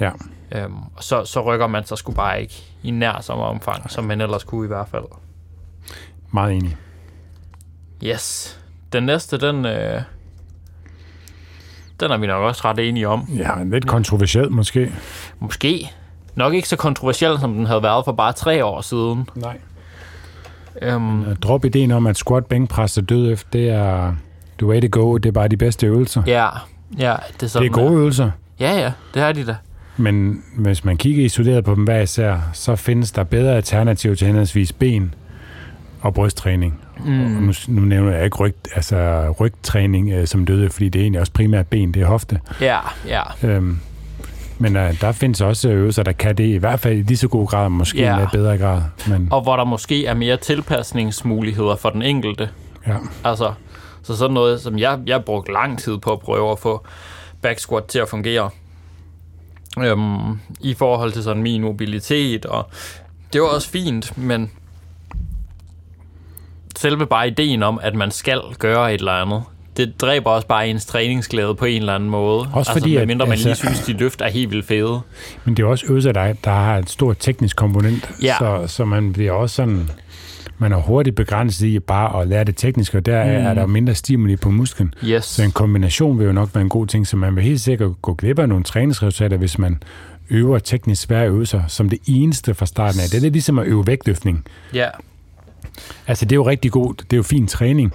Ja. 0.00 0.10
Øhm, 0.52 0.74
så, 1.00 1.24
så 1.24 1.40
rykker 1.40 1.66
man 1.66 1.84
sig 1.84 1.98
sgu 1.98 2.12
bare 2.12 2.42
ikke 2.42 2.54
i 2.82 2.90
nær 2.90 3.20
samme 3.20 3.44
omfang, 3.44 3.90
som 3.90 4.04
man 4.04 4.20
ellers 4.20 4.44
kunne 4.44 4.64
i 4.64 4.68
hvert 4.68 4.88
fald. 4.88 5.04
Meget 6.32 6.54
enig. 6.54 6.76
Yes. 8.04 8.58
Den 8.92 9.02
næste, 9.02 9.38
den, 9.38 9.64
øh, 9.64 10.02
den 12.00 12.10
er 12.10 12.16
vi 12.16 12.26
nok 12.26 12.42
også 12.42 12.62
ret 12.64 12.88
enige 12.88 13.08
om. 13.08 13.28
Ja, 13.36 13.62
lidt 13.64 13.86
kontroversielt 13.86 14.52
måske. 14.52 14.92
Måske. 15.38 15.90
Nok 16.36 16.54
ikke 16.54 16.68
så 16.68 16.76
kontroversiel, 16.76 17.38
som 17.40 17.54
den 17.54 17.66
havde 17.66 17.82
været 17.82 18.04
for 18.04 18.12
bare 18.12 18.32
tre 18.32 18.64
år 18.64 18.80
siden. 18.80 19.28
Nej. 19.34 19.56
Øhm, 20.82 21.36
Drop 21.36 21.64
ideen 21.64 21.90
om, 21.90 22.06
at 22.06 22.16
squat, 22.16 22.46
bænkpres 22.46 22.98
og 22.98 23.08
dødløft, 23.08 23.52
det 23.52 23.70
er 23.70 24.14
the 24.58 24.66
way 24.66 24.80
to 24.80 24.88
go. 24.90 25.16
Det 25.16 25.28
er 25.28 25.32
bare 25.32 25.48
de 25.48 25.56
bedste 25.56 25.86
øvelser. 25.86 26.22
ja, 26.26 26.48
ja, 26.98 27.14
det 27.32 27.42
er 27.42 27.46
sådan. 27.46 27.68
Det 27.72 27.78
er 27.78 27.82
gode 27.82 27.92
øvelser. 27.94 28.30
Ja, 28.60 28.78
ja, 28.80 28.92
det 29.14 29.22
er 29.22 29.32
de 29.32 29.46
da. 29.46 29.56
Men 29.96 30.42
hvis 30.58 30.84
man 30.84 30.96
kigger 30.96 31.24
isoleret 31.24 31.64
på 31.64 31.74
dem 31.74 31.84
hver 31.84 32.00
især, 32.00 32.38
så 32.52 32.76
findes 32.76 33.12
der 33.12 33.24
bedre 33.24 33.56
alternativer 33.56 34.14
til 34.14 34.26
henholdsvis 34.26 34.72
ben 34.72 35.14
og 36.00 36.14
brysttræning. 36.14 36.80
Mm. 37.04 37.12
Nu, 37.12 37.52
nu 37.68 37.80
nævner 37.80 38.12
jeg 38.12 38.24
ikke 38.24 38.36
ryg, 38.36 38.56
altså 38.74 39.30
rygtræning 39.40 40.12
øh, 40.12 40.26
som 40.26 40.46
døde, 40.46 40.70
fordi 40.70 40.88
det 40.88 40.98
er 40.98 41.02
egentlig 41.02 41.20
også 41.20 41.32
primært 41.32 41.66
ben, 41.66 41.94
det 41.94 42.02
er 42.02 42.06
hofte. 42.06 42.40
Ja, 42.60 42.78
ja. 43.06 43.22
Øhm, 43.42 43.78
men 44.58 44.76
øh, 44.76 45.00
der 45.00 45.12
findes 45.12 45.40
også 45.40 45.68
øvelser, 45.68 46.02
der 46.02 46.12
kan 46.12 46.36
det 46.36 46.44
i 46.44 46.56
hvert 46.56 46.80
fald 46.80 46.94
i 46.98 47.02
lige 47.02 47.16
så 47.16 47.28
god 47.28 47.46
grad, 47.46 47.68
måske 47.68 47.98
Ja. 47.98 48.18
lidt 48.18 48.30
bedre 48.32 48.58
grad. 48.58 48.82
Men 49.08 49.28
Og 49.32 49.42
hvor 49.42 49.56
der 49.56 49.64
måske 49.64 50.06
er 50.06 50.14
mere 50.14 50.36
tilpasningsmuligheder 50.36 51.76
for 51.76 51.90
den 51.90 52.02
enkelte. 52.02 52.50
ja, 52.86 52.96
Altså, 53.24 53.52
så 54.02 54.16
sådan 54.16 54.34
noget, 54.34 54.60
som 54.60 54.78
jeg, 54.78 54.98
jeg 55.06 55.24
brugte 55.24 55.52
lang 55.52 55.78
tid 55.78 55.98
på 55.98 56.10
at 56.12 56.20
prøve 56.20 56.50
at 56.52 56.58
få 56.58 56.86
back 57.42 57.58
squat 57.58 57.84
til 57.84 57.98
at 57.98 58.08
fungere. 58.08 58.50
Øhm, 59.78 60.40
I 60.60 60.74
forhold 60.74 61.12
til 61.12 61.22
sådan 61.22 61.42
min 61.42 61.62
mobilitet, 61.62 62.46
og 62.46 62.68
det 63.32 63.40
var 63.40 63.46
også 63.48 63.68
fint, 63.70 64.18
men 64.18 64.50
selve 66.76 67.06
bare 67.06 67.28
ideen 67.28 67.62
om, 67.62 67.78
at 67.82 67.94
man 67.94 68.10
skal 68.10 68.40
gøre 68.58 68.94
et 68.94 68.98
eller 68.98 69.12
andet, 69.12 69.42
det 69.76 70.00
dræber 70.00 70.30
også 70.30 70.46
bare 70.46 70.68
ens 70.68 70.86
træningsglæde 70.86 71.54
på 71.54 71.64
en 71.64 71.76
eller 71.80 71.94
anden 71.94 72.10
måde. 72.10 72.48
Også 72.52 72.72
fordi, 72.72 72.90
altså, 72.90 73.00
at- 73.02 73.08
mindre 73.08 73.26
man 73.26 73.38
lige 73.38 73.48
altså- 73.48 73.66
synes, 73.66 73.80
de 73.80 73.92
løft 73.92 74.20
er 74.20 74.28
helt 74.28 74.50
vildt 74.50 74.66
fede. 74.66 75.00
men 75.44 75.54
det 75.56 75.62
er 75.62 75.66
også 75.66 75.86
øvelser, 75.88 76.12
der, 76.12 76.32
der 76.32 76.50
har 76.50 76.78
et 76.78 76.90
stort 76.90 77.16
teknisk 77.20 77.56
komponent, 77.56 78.10
Ja. 78.22 78.34
så, 78.38 78.64
så 78.66 78.84
man 78.84 79.12
bliver 79.12 79.32
også 79.32 79.54
sådan, 79.56 79.90
man 80.58 80.72
er 80.72 80.76
hurtigt 80.76 81.16
begrænset 81.16 81.66
i 81.66 81.78
bare 81.78 82.22
at 82.22 82.28
lære 82.28 82.44
det 82.44 82.56
tekniske, 82.56 82.98
og 82.98 83.06
der 83.06 83.24
mm. 83.24 83.30
er 83.46 83.54
der 83.54 83.66
mindre 83.66 83.94
stimuli 83.94 84.36
på 84.36 84.50
musklen. 84.50 84.94
Yes. 85.04 85.24
Så 85.24 85.42
en 85.42 85.52
kombination 85.52 86.18
vil 86.18 86.26
jo 86.26 86.32
nok 86.32 86.48
være 86.54 86.62
en 86.62 86.68
god 86.68 86.86
ting, 86.86 87.06
så 87.06 87.16
man 87.16 87.36
vil 87.36 87.44
helt 87.44 87.60
sikkert 87.60 88.02
gå 88.02 88.14
glip 88.14 88.38
af 88.38 88.48
nogle 88.48 88.64
træningsresultater, 88.64 89.36
hvis 89.36 89.58
man 89.58 89.82
øver 90.30 90.58
teknisk 90.58 91.02
svære 91.02 91.26
øvelser 91.26 91.62
som 91.68 91.88
det 91.88 91.98
eneste 92.06 92.54
fra 92.54 92.66
starten 92.66 93.00
af. 93.00 93.06
Det 93.10 93.16
er 93.16 93.20
lidt 93.20 93.32
ligesom 93.32 93.58
at 93.58 93.66
øve 93.66 93.86
vægtløftning. 93.86 94.44
Ja, 94.74 94.88
Altså, 96.06 96.24
det 96.24 96.32
er 96.32 96.36
jo 96.36 96.46
rigtig 96.48 96.72
god, 96.72 96.94
det 96.94 97.12
er 97.12 97.16
jo 97.16 97.22
fin 97.22 97.46
træning, 97.46 97.92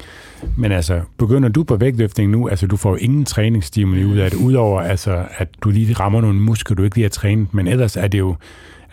men 0.57 0.71
altså, 0.71 1.01
begynder 1.17 1.49
du 1.49 1.63
på 1.63 1.75
vægtløftning 1.75 2.31
nu, 2.31 2.47
altså, 2.47 2.67
du 2.67 2.77
får 2.77 2.89
jo 2.89 2.95
ingen 2.95 3.25
træningsstimuli 3.25 4.05
ud 4.05 4.17
af 4.17 4.31
det, 4.31 4.37
udover 4.37 4.81
altså, 4.81 5.25
at 5.37 5.47
du 5.63 5.69
lige 5.69 5.93
rammer 5.93 6.21
nogle 6.21 6.39
muskler, 6.39 6.75
du 6.75 6.83
ikke 6.83 6.95
lige 6.95 7.03
har 7.05 7.09
trænet, 7.09 7.53
men 7.53 7.67
ellers 7.67 7.97
er 7.97 8.07
det 8.07 8.19
jo, 8.19 8.35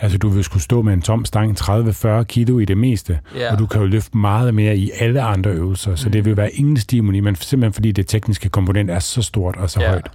altså, 0.01 0.19
du 0.19 0.29
vil 0.29 0.45
skulle 0.45 0.63
stå 0.63 0.83
med 0.83 0.93
en 0.93 1.03
tom 1.03 1.25
stang 1.25 1.61
30-40 1.61 2.23
kilo 2.23 2.59
i 2.59 2.65
det 2.65 2.79
meste, 2.79 3.19
Ja. 3.37 3.53
og 3.53 3.59
du 3.59 3.67
kan 3.67 3.81
jo 3.81 3.87
løfte 3.87 4.17
meget 4.17 4.55
mere 4.55 4.77
i 4.77 4.91
alle 5.01 5.23
andre 5.23 5.51
øvelser, 5.51 5.95
så 5.95 6.09
det 6.09 6.25
vil 6.25 6.37
være 6.37 6.53
ingen 6.53 6.77
stimuli, 6.77 7.21
men 7.21 7.35
simpelthen 7.35 7.73
fordi 7.73 7.93
det 7.93 8.07
tekniske 8.07 8.49
komponent 8.49 8.91
er 8.91 8.99
så 8.99 9.23
stort 9.23 9.57
og 9.57 9.71
så 9.71 9.81
Ja. 9.81 9.89
højt. 9.89 10.09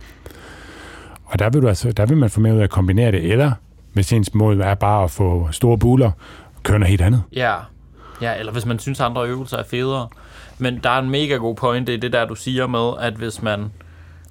Og 1.25 1.39
der 1.39 1.49
vil, 1.49 1.61
du 1.61 1.67
altså, 1.67 1.91
der 1.91 2.05
vil 2.05 2.17
man 2.17 2.29
få 2.29 2.39
med 2.39 2.53
ud 2.53 2.59
af 2.59 2.63
at 2.63 2.69
kombinere 2.69 3.11
det, 3.11 3.31
eller 3.31 3.51
hvis 3.93 4.13
ens 4.13 4.33
mål 4.33 4.61
er 4.61 4.75
bare 4.75 5.03
at 5.03 5.11
få 5.11 5.47
store 5.51 5.77
buler, 5.77 6.11
køre 6.63 6.79
noget 6.79 6.89
helt 6.89 7.01
andet. 7.01 7.21
Ja 7.35 7.53
ja, 8.21 8.35
eller 8.39 8.51
hvis 8.51 8.65
man 8.65 8.79
synes, 8.79 8.99
andre 8.99 9.27
øvelser 9.27 9.57
er 9.57 9.63
federe. 9.63 10.07
Men 10.57 10.79
der 10.83 10.89
er 10.89 10.99
en 10.99 11.09
mega 11.09 11.35
god 11.35 11.55
pointe 11.55 11.93
i 11.93 11.97
det 11.97 12.13
der, 12.13 12.25
du 12.25 12.35
siger 12.35 12.67
med, 12.67 12.91
at 12.99 13.13
hvis 13.13 13.41
man 13.41 13.71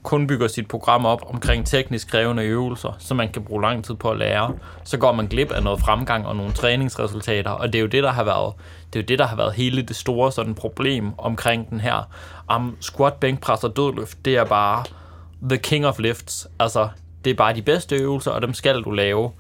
kun 0.03 0.27
bygger 0.27 0.49
sit 0.49 0.69
program 0.69 1.07
op 1.07 1.23
omkring 1.35 1.67
teknisk 1.67 2.11
krævende 2.11 2.43
øvelser, 2.43 2.97
som 2.99 3.17
man 3.17 3.33
kan 3.33 3.45
bruge 3.45 3.63
lang 3.63 3.85
tid 3.85 3.95
på 3.95 4.11
at 4.11 4.19
lære, 4.19 4.55
så 4.85 4.99
går 4.99 5.13
man 5.13 5.27
glip 5.27 5.51
af 5.51 5.63
noget 5.63 5.81
fremgang 5.81 6.27
og 6.27 6.37
nogle 6.37 6.53
træningsresultater, 6.53 7.51
og 7.51 7.73
det 7.73 7.79
er 7.79 7.81
jo 7.83 7.87
det, 7.87 8.03
der 8.03 8.11
har 8.11 8.25
været, 8.25 8.55
det 8.93 8.99
er 8.99 9.03
jo 9.03 9.07
det, 9.07 9.19
der 9.19 9.27
har 9.27 9.37
været 9.37 9.55
hele 9.55 9.83
det 9.83 9.97
store 9.97 10.33
sådan 10.33 10.55
problem 10.55 11.19
omkring 11.19 11.71
den 11.71 11.81
her. 11.81 12.09
Um, 12.57 12.77
squat, 12.81 13.15
bænkpres 13.15 13.65
og 13.65 13.77
dødløft, 13.77 14.25
det 14.25 14.37
er 14.37 14.45
bare 14.45 14.85
the 15.49 15.59
king 15.59 15.87
of 15.87 15.99
lifts. 15.99 16.49
Altså, 16.59 16.89
det 17.25 17.31
er 17.31 17.35
bare 17.35 17.55
de 17.55 17.63
bedste 17.63 17.97
øvelser, 17.97 18.31
og 18.31 18.43
dem 18.43 18.55
skal 18.55 18.83
du 18.83 18.91
lave. 18.91 19.31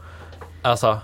Altså, 0.64 0.98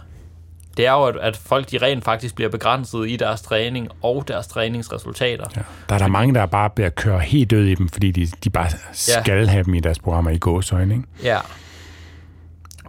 det 0.78 0.87
er 0.87 0.92
jo, 0.92 1.04
at, 1.04 1.16
at 1.16 1.37
folk 1.37 1.70
de 1.70 1.78
rent 1.78 2.04
faktisk 2.04 2.35
bliver 2.35 2.50
begrænset 2.50 3.08
i 3.08 3.16
deres 3.16 3.42
træning 3.42 3.88
og 4.02 4.28
deres 4.28 4.47
træningsresultater. 4.47 5.44
Ja. 5.56 5.61
Der 5.88 5.94
er 5.94 5.99
der 5.99 6.08
mange, 6.08 6.35
der 6.35 6.47
bare 6.47 6.70
bliver 6.70 6.90
kørt 6.90 7.23
helt 7.23 7.50
død 7.50 7.64
i 7.64 7.75
dem, 7.75 7.88
fordi 7.88 8.11
de, 8.11 8.26
de 8.44 8.50
bare 8.50 8.70
skal 8.92 9.49
have 9.49 9.64
dem 9.64 9.75
i 9.75 9.80
deres 9.80 9.99
programmer 9.99 10.30
i 10.30 10.38
gåsøjne, 10.38 10.94
ikke? 10.94 11.06
Ja. 11.23 11.38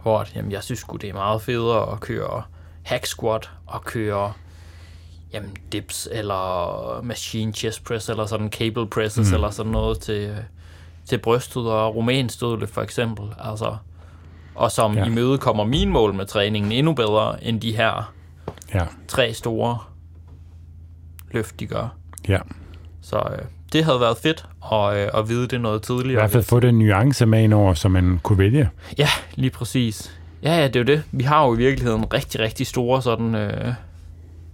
Hvor, 0.01 0.25
jamen, 0.35 0.51
jeg 0.51 0.63
synes 0.63 0.85
det 1.01 1.09
er 1.09 1.13
meget 1.13 1.41
federe 1.41 1.91
at 1.91 1.99
køre 1.99 2.43
hack 2.83 3.05
squat 3.05 3.49
og 3.65 3.85
køre 3.85 4.33
jamen, 5.33 5.55
dips 5.71 6.07
eller 6.11 7.01
machine 7.03 7.53
chest 7.53 7.83
press 7.83 8.09
eller 8.09 8.25
sådan 8.25 8.49
cable 8.49 8.87
presses 8.87 9.29
mm. 9.29 9.33
eller 9.33 9.49
sådan 9.49 9.71
noget 9.71 9.99
til, 9.99 10.35
til 11.05 11.17
brystet 11.17 11.71
og 11.71 11.95
rumænsk 11.95 12.41
dødløft 12.41 12.73
for 12.73 12.81
eksempel. 12.81 13.25
Altså, 13.39 13.75
og 14.59 14.71
som 14.71 14.97
Ja. 14.97 15.05
imødekommer 15.05 15.63
min 15.63 15.89
mål 15.89 16.13
med 16.13 16.25
træningen 16.25 16.71
endnu 16.71 16.93
bedre 16.93 17.43
end 17.43 17.61
de 17.61 17.71
her 17.75 18.13
Ja, 18.73 18.85
tre 19.07 19.33
store 19.33 19.77
løft, 21.31 21.59
de 21.59 21.65
gør. 21.67 21.87
ja. 22.27 22.37
Så 23.01 23.17
øh, 23.17 23.45
det 23.73 23.83
havde 23.85 23.99
været 23.99 24.17
fedt 24.17 24.45
at, 24.73 24.97
øh, 24.97 25.09
at 25.13 25.29
vide 25.29 25.47
det 25.47 25.61
noget 25.61 25.79
I 25.79 25.85
tidligere. 25.85 26.21
hvert 26.21 26.31
fald 26.31 26.43
få 26.43 26.59
den 26.59 26.79
nuance 26.79 27.25
med 27.25 27.43
ind 27.43 27.53
over, 27.53 27.73
så 27.73 27.89
man 27.89 28.19
kunne 28.23 28.37
vælge. 28.37 28.69
Ja, 28.97 29.07
lige 29.35 29.49
præcis. 29.49 30.19
Ja, 30.43 30.57
ja, 30.57 30.67
det 30.67 30.75
er 30.75 30.79
jo 30.79 30.85
det. 30.85 31.03
Vi 31.11 31.23
har 31.23 31.45
jo 31.47 31.53
i 31.53 31.57
virkeligheden 31.57 32.13
rigtig, 32.13 32.39
rigtig 32.41 32.67
store 32.67 33.01
sådan, 33.01 33.35
øh, 33.35 33.73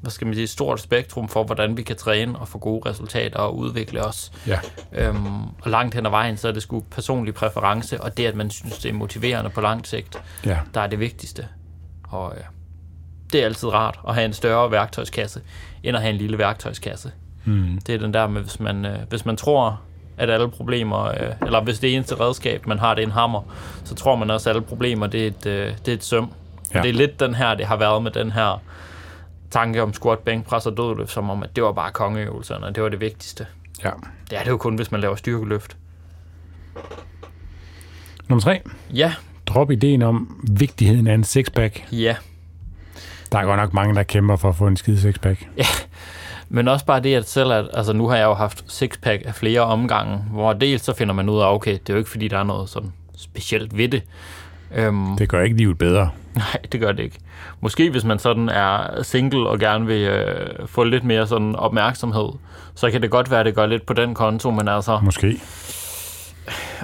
hvad 0.05 0.11
skal 0.11 0.27
man 0.27 0.35
sige, 0.35 0.47
stort 0.47 0.81
spektrum 0.81 1.29
for, 1.29 1.43
hvordan 1.43 1.77
vi 1.77 1.83
kan 1.83 1.95
træne 1.95 2.39
og 2.39 2.47
få 2.47 2.57
gode 2.57 2.89
resultater 2.89 3.39
og 3.39 3.57
udvikle 3.57 4.05
os. 4.05 4.31
Ja. 4.47 4.59
Øhm, 4.93 5.43
og 5.45 5.71
langt 5.71 5.95
hen 5.95 6.05
ad 6.05 6.11
vejen, 6.11 6.37
så 6.37 6.47
er 6.47 6.51
det 6.51 6.61
sgu 6.61 6.79
personlig 6.91 7.33
præference, 7.33 8.01
og 8.01 8.17
det, 8.17 8.25
at 8.25 8.35
man 8.35 8.49
synes, 8.49 8.77
det 8.79 8.89
er 8.89 8.93
motiverende 8.93 9.49
på 9.49 9.61
lang 9.61 9.87
sigt, 9.87 10.21
Ja. 10.45 10.57
der 10.73 10.81
er 10.81 10.87
det 10.87 10.99
vigtigste. 10.99 11.47
Og 12.09 12.33
øh, 12.37 12.43
det 13.33 13.41
er 13.41 13.45
altid 13.45 13.69
rart 13.69 13.99
at 14.07 14.13
have 14.15 14.25
en 14.25 14.33
større 14.33 14.71
værktøjskasse, 14.71 15.41
end 15.83 15.95
at 15.97 16.01
have 16.03 16.13
en 16.13 16.17
lille 16.19 16.37
værktøjskasse. 16.37 17.11
Mm. 17.45 17.79
Det 17.87 17.95
er 17.95 17.99
den 17.99 18.13
der 18.13 18.27
med, 18.27 18.41
hvis 18.41 18.59
man, 18.59 18.85
øh, 18.85 18.99
hvis 19.09 19.25
man 19.25 19.37
tror, 19.37 19.81
at 20.17 20.29
alle 20.29 20.49
problemer, 20.51 21.03
øh, 21.05 21.31
eller 21.45 21.61
hvis 21.63 21.79
det 21.79 21.95
eneste 21.95 22.19
redskab, 22.19 22.67
man 22.67 22.79
har, 22.79 22.93
det 22.93 23.01
er 23.01 23.05
en 23.07 23.11
hammer, 23.11 23.41
så 23.83 23.95
tror 23.95 24.15
man 24.15 24.31
også, 24.31 24.49
at 24.49 24.55
alle 24.55 24.65
problemer, 24.67 25.07
det 25.07 25.23
er 25.23 25.27
et, 25.27 25.45
øh, 25.45 25.73
det 25.85 25.87
er 25.87 25.93
et 25.93 26.03
søm. 26.03 26.31
Ja. 26.73 26.81
Det 26.81 26.89
er 26.89 26.93
lidt 26.93 27.19
den 27.19 27.35
her, 27.35 27.55
det 27.55 27.65
har 27.65 27.75
været 27.75 28.03
med 28.03 28.11
den 28.11 28.31
her 28.31 28.61
tanke 29.51 29.83
om 29.83 29.93
squat, 29.93 30.19
bænk, 30.19 30.45
pres 30.45 30.65
og 30.65 30.77
dødløft, 30.77 31.11
som 31.11 31.29
om, 31.29 31.43
at 31.43 31.55
det 31.55 31.63
var 31.63 31.71
bare 31.71 31.91
kongeøvelserne, 31.91 32.65
og 32.65 32.75
det 32.75 32.83
var 32.83 32.89
det 32.89 33.01
vigtigste. 33.01 33.47
ja. 33.83 33.91
Det 34.29 34.37
er 34.39 34.43
det 34.43 34.49
jo 34.49 34.57
kun, 34.57 34.75
hvis 34.75 34.91
man 34.91 35.01
laver 35.01 35.15
styrkeløft. 35.15 35.77
Nummer 38.27 38.41
tre. 38.41 38.61
Ja, 38.93 39.13
Drop 39.45 39.71
ideen 39.71 40.01
om 40.01 40.43
vigtigheden 40.51 41.07
af 41.07 41.13
en 41.13 41.23
sixpack. 41.23 41.87
ja. 41.91 42.15
Der 43.31 43.39
er 43.39 43.45
godt 43.45 43.57
nok 43.59 43.73
mange, 43.73 43.95
der 43.95 44.03
kæmper 44.03 44.35
for 44.35 44.49
at 44.49 44.55
få 44.55 44.67
en 44.67 44.77
skide 44.77 44.99
sixpack. 45.01 45.47
Men 46.49 46.67
også 46.67 46.85
bare 46.85 46.99
det, 46.99 47.15
at 47.15 47.29
selv 47.29 47.51
at, 47.51 47.67
altså 47.73 47.93
nu 47.93 48.07
har 48.07 48.15
jeg 48.15 48.23
jo 48.25 48.33
haft 48.33 48.63
sixpack 48.67 49.21
af 49.25 49.35
flere 49.35 49.61
omgange, 49.61 50.17
hvor 50.17 50.53
dels 50.53 50.81
så 50.81 50.93
finder 50.93 51.13
man 51.13 51.29
ud 51.29 51.39
af, 51.39 51.53
okay, 51.53 51.71
det 51.73 51.89
er 51.89 51.93
jo 51.93 51.97
ikke 51.97 52.09
fordi, 52.09 52.27
der 52.27 52.37
er 52.39 52.43
noget 52.43 52.69
sådan 52.69 52.93
specielt 53.17 53.77
ved 53.77 53.89
det. 53.89 54.03
Øhm, 54.75 55.17
Det 55.17 55.29
gør 55.29 55.41
ikke 55.41 55.57
livet 55.57 55.77
bedre. 55.77 56.09
Nej, 56.35 56.57
det 56.71 56.79
gør 56.79 56.91
det 56.91 57.03
ikke. 57.03 57.17
Måske 57.61 57.89
hvis 57.89 58.03
man 58.03 58.19
sådan 58.19 58.49
er 58.49 59.03
single 59.03 59.49
og 59.49 59.59
gerne 59.59 59.85
vil 59.85 60.01
øh, 60.01 60.49
få 60.67 60.83
lidt 60.83 61.03
mere 61.03 61.27
sådan 61.27 61.55
opmærksomhed, 61.55 62.29
så 62.75 62.91
kan 62.91 63.01
det 63.01 63.09
godt 63.11 63.31
være, 63.31 63.39
at 63.39 63.45
det 63.45 63.55
gør 63.55 63.65
lidt 63.65 63.85
på 63.85 63.93
den 63.93 64.13
konto, 64.13 64.51
men 64.51 64.67
altså, 64.67 64.99
Måske. 65.03 65.39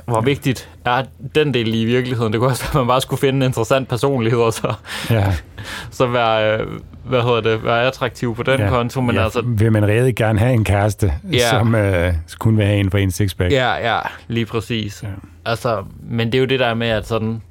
hvor 0.06 0.22
vigtigt 0.22 0.70
er 0.86 1.04
den 1.36 1.54
del 1.54 1.74
i 1.74 1.86
virkeligheden? 1.86 2.34
Det 2.34 2.40
kunne 2.42 2.50
også 2.50 2.64
være, 2.64 2.70
at 2.82 2.86
man 2.86 2.88
bare 2.88 3.02
skulle 3.02 3.20
finde 3.20 3.38
en 3.38 3.50
interessant 3.50 3.90
personlighed, 3.90 4.40
og 4.40 4.54
så, 4.54 4.74
Ja. 5.10 5.34
så 5.92 6.06
være, 6.08 6.60
øh, 6.60 6.68
hvad 7.06 7.22
hedder 7.22 7.42
det, 7.42 7.64
være 7.64 7.84
attraktiv 7.88 8.36
på 8.36 8.44
den 8.44 8.60
ja. 8.60 8.70
konto, 8.70 9.02
men 9.02 9.16
ja. 9.16 9.24
altså, 9.24 9.42
Vil 9.46 9.72
man 9.72 9.88
rigtig 9.88 10.16
gerne 10.16 10.40
have 10.40 10.54
en 10.54 10.64
kæreste, 10.64 11.14
Ja. 11.32 11.50
som 11.50 11.76
øh, 11.76 12.14
kun 12.40 12.58
vil 12.58 12.66
have 12.66 12.78
en 12.80 12.92
for 12.92 12.98
en 12.98 13.12
sixpack? 13.12 13.52
Ja, 13.52 13.94
ja, 13.96 14.00
lige 14.28 14.46
præcis. 14.46 15.04
Ja. 15.04 15.08
Altså, 15.46 15.84
men 16.10 16.28
det 16.28 16.36
er 16.36 16.40
jo 16.40 16.46
det 16.46 16.60
der 16.60 16.74
med, 16.74 16.88
at 16.88 17.08
sådan, 17.08 17.42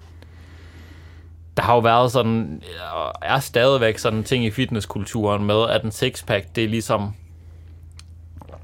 der 1.61 1.67
har 1.67 1.75
jo 1.75 1.81
været 1.81 2.13
sådan, 2.13 2.63
og 2.93 3.13
er 3.23 3.39
stadigvæk 3.41 3.99
sådan 3.99 4.25
ting 4.25 4.45
i 4.45 4.51
fitnesskulturen 4.51 5.45
med, 5.45 5.65
at 5.69 5.83
en 5.83 5.91
sixpack, 5.93 6.47
det 6.57 6.65
er 6.65 6.69
ligesom, 6.69 7.15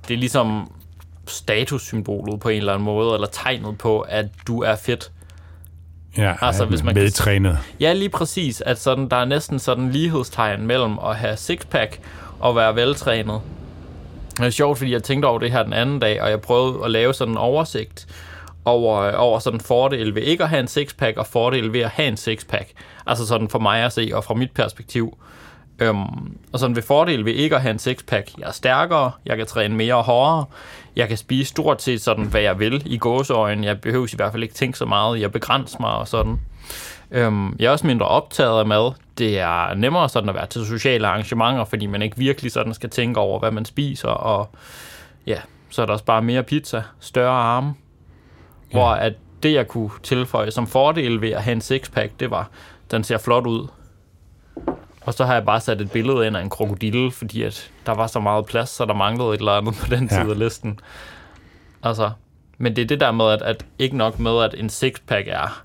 det 0.08 0.14
er 0.14 0.18
ligesom 0.18 0.70
statussymbolet 1.26 2.40
på 2.40 2.48
en 2.48 2.56
eller 2.56 2.72
anden 2.72 2.84
måde, 2.84 3.14
eller 3.14 3.26
tegnet 3.32 3.78
på, 3.78 4.00
at 4.00 4.26
du 4.46 4.62
er 4.62 4.74
fedt. 4.76 5.10
Ja, 6.16 6.34
Altså, 6.40 6.64
hvis 6.64 6.82
man 6.82 6.94
kan- 6.94 7.02
medtrænet. 7.02 7.58
Ja, 7.80 7.92
lige 7.92 8.08
præcis, 8.08 8.60
at 8.60 8.78
sådan, 8.80 9.08
der 9.08 9.16
er 9.16 9.24
næsten 9.24 9.58
sådan 9.58 9.90
lighedstegn 9.90 10.66
mellem 10.66 10.98
at 10.98 11.16
have 11.16 11.36
sixpack 11.36 12.00
og 12.40 12.56
være 12.56 12.74
veltrænet. 12.76 13.40
Det 14.36 14.46
er 14.46 14.50
sjovt, 14.50 14.78
fordi 14.78 14.92
jeg 14.92 15.02
tænkte 15.02 15.26
over 15.26 15.38
det 15.38 15.52
her 15.52 15.62
den 15.62 15.72
anden 15.72 15.98
dag, 16.00 16.22
og 16.22 16.30
jeg 16.30 16.40
prøvede 16.40 16.84
at 16.84 16.90
lave 16.90 17.14
sådan 17.14 17.34
en 17.34 17.38
oversigt 17.38 18.06
over, 18.66 19.12
over 19.12 19.38
sådan 19.38 19.60
fordele 19.60 20.14
ved 20.14 20.22
ikke 20.22 20.42
at 20.42 20.50
have 20.50 20.60
en 20.60 20.68
sixpack, 20.68 21.16
og 21.16 21.26
fordele 21.26 21.72
ved 21.72 21.80
at 21.80 21.90
have 21.90 22.08
en 22.08 22.16
sixpack. 22.16 22.72
Altså 23.06 23.26
sådan 23.26 23.48
for 23.48 23.58
mig 23.58 23.84
at 23.84 23.92
se, 23.92 24.10
og 24.14 24.24
fra 24.24 24.34
mit 24.34 24.50
perspektiv. 24.50 25.18
Øhm, 25.78 26.36
og 26.52 26.58
sådan 26.58 26.76
ved 26.76 26.82
fordele 26.82 27.24
ved 27.24 27.32
ikke 27.32 27.56
at 27.56 27.62
have 27.62 27.70
en 27.70 27.78
sixpack, 27.78 28.30
jeg 28.38 28.46
er 28.48 28.52
stærkere, 28.52 29.10
jeg 29.26 29.36
kan 29.36 29.46
træne 29.46 29.76
mere 29.76 29.94
og 29.94 30.04
hårdere, 30.04 30.44
jeg 30.96 31.08
kan 31.08 31.16
spise 31.16 31.48
stort 31.48 31.82
set 31.82 32.00
sådan, 32.00 32.24
hvad 32.24 32.40
jeg 32.40 32.58
vil 32.58 32.82
i 32.86 32.98
gåseøjen, 32.98 33.64
Jeg 33.64 33.80
behøver 33.80 34.06
i 34.12 34.16
hvert 34.16 34.32
fald 34.32 34.42
ikke 34.42 34.54
tænke 34.54 34.78
så 34.78 34.84
meget, 34.84 35.20
jeg 35.20 35.32
begrænser 35.32 35.80
mig 35.80 35.90
og 35.90 36.08
sådan. 36.08 36.40
Øhm, 37.10 37.56
jeg 37.58 37.66
er 37.66 37.70
også 37.70 37.86
mindre 37.86 38.06
optaget 38.06 38.58
af 38.58 38.66
mad. 38.66 38.92
Det 39.18 39.38
er 39.38 39.74
nemmere 39.74 40.08
sådan 40.08 40.28
at 40.28 40.34
være 40.34 40.46
til 40.46 40.66
sociale 40.66 41.06
arrangementer, 41.06 41.64
fordi 41.64 41.86
man 41.86 42.02
ikke 42.02 42.16
virkelig 42.16 42.52
sådan 42.52 42.74
skal 42.74 42.90
tænke 42.90 43.20
over, 43.20 43.38
hvad 43.38 43.50
man 43.50 43.64
spiser, 43.64 44.08
og 44.08 44.50
ja, 45.26 45.38
så 45.70 45.82
er 45.82 45.86
der 45.86 45.92
også 45.92 46.04
bare 46.04 46.22
mere 46.22 46.42
pizza, 46.42 46.82
større 47.00 47.32
arme. 47.32 47.74
Ja. 48.72 48.76
Hvor 48.78 48.88
at 48.88 49.12
det, 49.42 49.52
jeg 49.52 49.68
kunne 49.68 49.90
tilføje 50.02 50.50
som 50.50 50.66
fordel 50.66 51.20
ved 51.20 51.30
at 51.30 51.42
have 51.42 51.52
en 51.52 51.60
sixpack, 51.60 52.12
det 52.20 52.30
var, 52.30 52.48
den 52.90 53.04
ser 53.04 53.18
flot 53.18 53.46
ud. 53.46 53.68
Og 55.00 55.14
så 55.14 55.24
har 55.24 55.34
jeg 55.34 55.44
bare 55.44 55.60
sat 55.60 55.80
et 55.80 55.90
billede 55.92 56.26
ind 56.26 56.36
af 56.36 56.40
en 56.42 56.50
krokodille, 56.50 57.12
fordi 57.12 57.42
at 57.42 57.70
der 57.86 57.94
var 57.94 58.06
så 58.06 58.20
meget 58.20 58.46
plads, 58.46 58.68
så 58.68 58.84
der 58.84 58.94
manglede 58.94 59.28
et 59.34 59.38
eller 59.38 59.52
andet 59.52 59.74
på 59.74 59.86
den 59.90 60.08
Ja. 60.10 60.20
side 60.22 60.30
af 60.32 60.38
listen. 60.38 60.80
Altså, 61.82 62.10
men 62.58 62.76
det 62.76 62.82
er 62.82 62.86
det 62.86 63.00
der 63.00 63.12
med, 63.12 63.24
at, 63.30 63.42
at 63.42 63.64
ikke 63.78 63.96
nok 63.96 64.18
med, 64.18 64.42
at 64.42 64.54
en 64.58 64.70
sixpack 64.70 65.28
er 65.28 65.62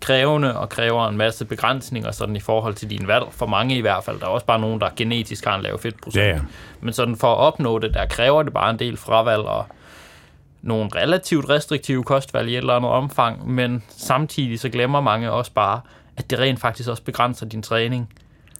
krævende 0.00 0.58
og 0.58 0.68
kræver 0.68 1.08
en 1.08 1.16
masse 1.16 1.44
begrænsninger 1.44 2.10
sådan 2.10 2.36
i 2.36 2.40
forhold 2.40 2.74
til 2.74 2.90
din 2.90 3.06
valg. 3.06 3.24
For 3.30 3.46
mange 3.46 3.76
i 3.76 3.80
hvert 3.80 4.04
fald. 4.04 4.20
Der 4.20 4.26
er 4.26 4.30
også 4.30 4.46
bare 4.46 4.58
nogen, 4.60 4.80
der 4.80 4.88
genetisk 4.96 5.44
har 5.44 5.56
en 5.56 5.62
lav 5.62 5.78
fedtprocent. 5.78 6.24
Ja, 6.24 6.28
ja. 6.28 6.40
Men 6.80 6.92
sådan 6.92 7.16
for 7.16 7.32
at 7.32 7.38
opnå 7.38 7.78
det, 7.78 7.94
der 7.94 8.06
kræver 8.06 8.42
det 8.42 8.52
bare 8.52 8.70
en 8.70 8.78
del 8.78 8.96
fravalg 8.96 9.42
og 9.42 9.66
nogle 10.68 10.90
relativt 10.94 11.48
restriktive 11.48 12.04
kostvalg 12.04 12.48
i 12.48 12.52
et 12.52 12.58
eller 12.58 12.74
andet 12.74 12.90
omfang, 12.90 13.50
men 13.50 13.82
samtidig 13.88 14.60
så 14.60 14.68
glemmer 14.68 15.00
mange 15.00 15.30
også 15.30 15.52
bare, 15.52 15.80
at 16.16 16.30
det 16.30 16.38
rent 16.38 16.60
faktisk 16.60 16.88
også 16.88 17.02
begrænser 17.02 17.46
din 17.46 17.62
træning. 17.62 18.12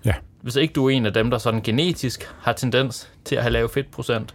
Ja. 0.04 0.14
Hvis 0.42 0.56
ikke 0.56 0.72
du 0.72 0.86
er 0.86 0.90
en 0.90 1.06
af 1.06 1.12
dem, 1.12 1.30
der 1.30 1.38
sådan 1.38 1.62
genetisk 1.62 2.30
har 2.42 2.52
tendens 2.52 3.10
til 3.24 3.36
at 3.36 3.42
have 3.42 3.52
lav 3.52 3.68
fedtprocent, 3.68 4.34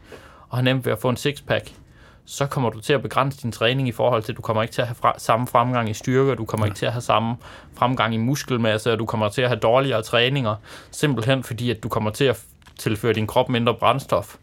og 0.49 0.57
har 0.57 0.63
nemt 0.63 0.85
ved 0.85 0.91
at 0.93 0.99
få 0.99 1.09
en 1.09 1.17
sixpack, 1.17 1.71
så 2.25 2.45
kommer 2.45 2.69
du 2.69 2.79
til 2.79 2.93
at 2.93 3.01
begrænse 3.01 3.41
din 3.41 3.51
træning 3.51 3.87
i 3.87 3.91
forhold 3.91 4.23
til, 4.23 4.31
at 4.31 4.37
du 4.37 4.41
kommer 4.41 4.61
ikke 4.63 4.73
til 4.73 4.81
at 4.81 4.87
have 4.87 4.95
fra, 4.95 5.15
samme 5.17 5.47
fremgang 5.47 5.89
i 5.89 5.93
styrke, 5.93 6.35
du 6.35 6.45
kommer 6.45 6.65
ja. 6.65 6.69
ikke 6.69 6.77
til 6.77 6.85
at 6.85 6.91
have 6.91 7.01
samme 7.01 7.35
fremgang 7.77 8.13
i 8.13 8.17
muskelmasse, 8.17 8.91
og 8.91 8.99
du 8.99 9.05
kommer 9.05 9.29
til 9.29 9.41
at 9.41 9.47
have 9.47 9.59
dårligere 9.59 10.01
træninger, 10.01 10.55
simpelthen 10.91 11.43
fordi, 11.43 11.71
at 11.71 11.83
du 11.83 11.89
kommer 11.89 12.09
til 12.09 12.25
at 12.25 12.41
tilføre 12.79 13.13
din 13.13 13.27
krop 13.27 13.49
mindre 13.49 13.73
brændstof. 13.73 14.35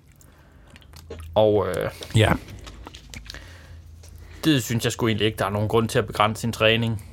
Og 1.34 1.66
øh, 1.68 1.90
Ja. 2.16 2.32
Det 4.44 4.62
synes 4.62 4.84
jeg 4.84 4.92
sgu 4.92 5.06
egentlig 5.06 5.26
ikke, 5.26 5.38
der 5.38 5.46
er 5.46 5.50
nogen 5.50 5.68
grund 5.68 5.88
til 5.88 5.98
at 5.98 6.06
begrænse 6.06 6.40
sin 6.40 6.52
træning, 6.52 7.04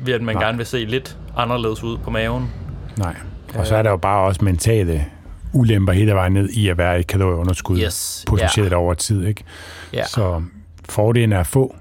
ved 0.00 0.14
at 0.14 0.22
man 0.22 0.34
Nej. 0.34 0.44
Gerne 0.44 0.56
vil 0.58 0.66
se 0.66 0.84
lidt 0.84 1.16
anderledes 1.36 1.82
ud 1.82 1.98
på 1.98 2.10
maven. 2.10 2.50
Nej. 2.98 3.16
Og 3.54 3.66
så 3.66 3.76
er 3.76 3.82
der 3.82 3.90
jo 3.90 3.96
bare 3.96 4.26
også 4.26 4.44
mentale 4.44 5.04
ulemper 5.52 5.92
hele 5.92 6.12
vejen 6.14 6.32
ned 6.32 6.48
i 6.50 6.68
at 6.68 6.78
være 6.78 7.00
i 7.00 7.02
kalorieunderskud 7.02 7.78
Yes, 7.78 8.24
potentielt 8.26 8.72
over 8.72 8.94
tid, 8.94 9.26
ikke? 9.26 9.44
Ja. 9.92 10.04
Så 10.06 10.42
fordelen 10.88 11.32
er 11.32 11.42
få, 11.42 11.76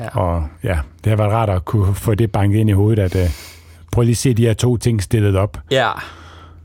Ja. 0.00 0.18
og 0.18 0.46
ja, 0.62 0.78
det 1.04 1.10
har 1.10 1.16
været 1.16 1.32
rart 1.32 1.50
at 1.50 1.64
kunne 1.64 1.94
få 1.94 2.14
det 2.14 2.32
banket 2.32 2.58
ind 2.58 2.70
i 2.70 2.72
hovedet, 2.72 3.02
at 3.02 3.14
uh, 3.24 3.30
prøv 3.92 4.02
lige 4.02 4.12
at 4.12 4.16
se 4.16 4.34
de 4.34 4.46
her 4.46 4.54
to 4.54 4.76
ting 4.76 5.02
stillet 5.02 5.36
op, 5.36 5.58
Ja. 5.70 5.90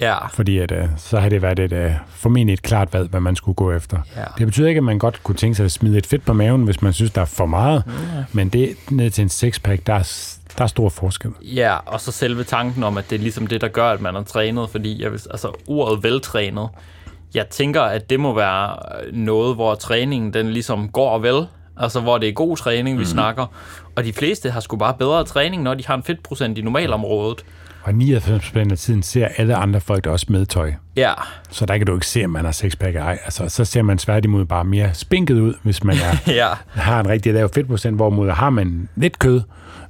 Ja. 0.01 0.27
fordi 0.27 0.57
at, 0.57 0.71
uh, 0.71 0.77
så 0.97 1.19
har 1.19 1.29
det 1.29 1.41
været 1.41 1.59
et, 1.59 1.71
uh, 1.85 1.91
formentlig 2.09 2.53
et 2.53 2.61
klart 2.61 2.93
valg, 2.93 3.09
hvad 3.09 3.19
man 3.19 3.35
skulle 3.35 3.55
gå 3.55 3.71
efter. 3.71 3.97
Ja. 4.15 4.23
Det 4.37 4.47
betyder 4.47 4.67
ikke, 4.67 4.77
at 4.77 4.83
man 4.83 4.99
godt 4.99 5.23
kunne 5.23 5.35
tænke 5.35 5.55
sig 5.55 5.65
at 5.65 5.71
smide 5.71 5.97
et 5.97 6.05
fedt 6.05 6.25
på 6.25 6.33
maven, 6.33 6.63
hvis 6.63 6.81
man 6.81 6.93
synes, 6.93 7.11
der 7.11 7.21
er 7.21 7.25
for 7.25 7.45
meget, 7.45 7.83
Ja. 7.87 8.23
men 8.31 8.49
det 8.49 8.75
ned 8.89 9.09
til 9.11 9.21
en 9.21 9.29
sixpack, 9.29 9.87
der 9.87 9.93
er, 9.93 10.33
der 10.57 10.63
er 10.63 10.67
stor 10.67 10.89
forskel. 10.89 11.31
Ja, 11.41 11.75
og 11.85 12.01
så 12.01 12.11
selve 12.11 12.43
tanken 12.43 12.83
om, 12.83 12.97
at 12.97 13.09
det 13.09 13.15
er 13.15 13.19
ligesom 13.19 13.47
det, 13.47 13.61
der 13.61 13.67
gør, 13.67 13.89
at 13.89 14.01
man 14.01 14.15
er 14.15 14.23
trænet, 14.23 14.69
fordi 14.69 15.03
jeg 15.03 15.11
altså, 15.11 15.51
ordet 15.67 16.03
veltrænet, 16.03 16.69
jeg 17.33 17.47
tænker, 17.47 17.81
at 17.81 18.09
det 18.09 18.19
må 18.19 18.35
være 18.35 18.75
noget, 19.13 19.55
hvor 19.55 19.75
træningen 19.75 20.33
den 20.33 20.49
ligesom 20.49 20.89
går 20.89 21.19
vel, 21.19 21.47
altså 21.77 21.99
hvor 21.99 22.17
det 22.17 22.29
er 22.29 22.33
god 22.33 22.57
træning, 22.57 22.97
vi 22.97 23.03
mm. 23.03 23.09
snakker, 23.09 23.45
og 23.95 24.03
de 24.03 24.13
fleste 24.13 24.49
har 24.51 24.59
sgu 24.59 24.77
bare 24.77 24.93
bedre 24.93 25.23
træning, 25.23 25.63
når 25.63 25.73
de 25.73 25.85
har 25.87 25.95
en 25.95 26.03
fedtprocent 26.03 26.57
i 26.57 26.61
normalområdet. 26.61 27.45
Og 27.87 27.93
99% 27.93 28.71
af 28.71 28.77
tiden 28.77 29.03
ser 29.03 29.27
alle 29.37 29.55
andre 29.55 29.81
folk 29.81 30.07
også 30.07 30.25
med 30.29 30.45
tøj. 30.45 30.73
Ja, 30.95 31.13
Så 31.49 31.65
der 31.65 31.77
kan 31.77 31.87
du 31.87 31.93
ikke 31.93 32.05
se, 32.07 32.25
om 32.25 32.29
man 32.29 32.45
har 32.45 32.51
sixpack 32.51 32.95
eller 32.95 33.05
ej. 33.05 33.19
Altså, 33.25 33.49
så 33.49 33.65
ser 33.65 33.81
man 33.81 33.97
tværtimod 33.97 34.45
bare 34.45 34.63
mere 34.63 34.93
spinket 34.93 35.39
ud, 35.39 35.53
hvis 35.63 35.83
man 35.83 35.95
er, 35.95 36.31
ja, 36.41 36.47
har 36.81 36.99
en 36.99 37.07
rigtig 37.09 37.33
lav 37.33 37.49
fedtprocent, 37.53 37.95
hvorimod 37.95 38.29
har 38.31 38.49
man 38.49 38.89
lidt 38.95 39.19
kød, 39.19 39.41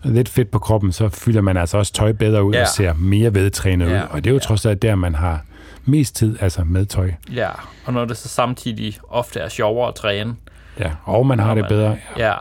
lidt 0.03 0.29
fedt 0.29 0.51
på 0.51 0.59
kroppen, 0.59 0.91
så 0.91 1.09
fylder 1.09 1.41
man 1.41 1.57
altså 1.57 1.77
også 1.77 1.93
tøj 1.93 2.11
bedre 2.11 2.43
ud 2.43 2.53
Ja. 2.53 2.61
og 2.61 2.67
ser 2.67 2.93
mere 2.93 3.33
vedtrænet 3.33 3.89
Ja. 3.89 4.03
ud. 4.03 4.07
Og 4.09 4.23
det 4.23 4.29
er 4.29 4.33
jo 4.33 4.39
trods 4.39 4.65
alt 4.65 4.81
der, 4.81 4.95
man 4.95 5.15
har 5.15 5.41
mest 5.85 6.15
tid, 6.15 6.37
altså 6.41 6.63
med 6.63 6.85
tøj. 6.85 7.11
ja, 7.33 7.49
og 7.85 7.93
når 7.93 8.05
det 8.05 8.17
så 8.17 8.29
samtidig 8.29 8.97
ofte 9.09 9.39
er 9.39 9.49
sjovere 9.49 9.87
at 9.87 9.95
træne. 9.95 10.35
Ja, 10.79 10.91
og 11.03 11.25
man 11.27 11.39
har 11.39 11.55
det 11.55 11.65
bedre. 11.69 11.97
Ja. 12.17 12.27
Ja. 12.27 12.33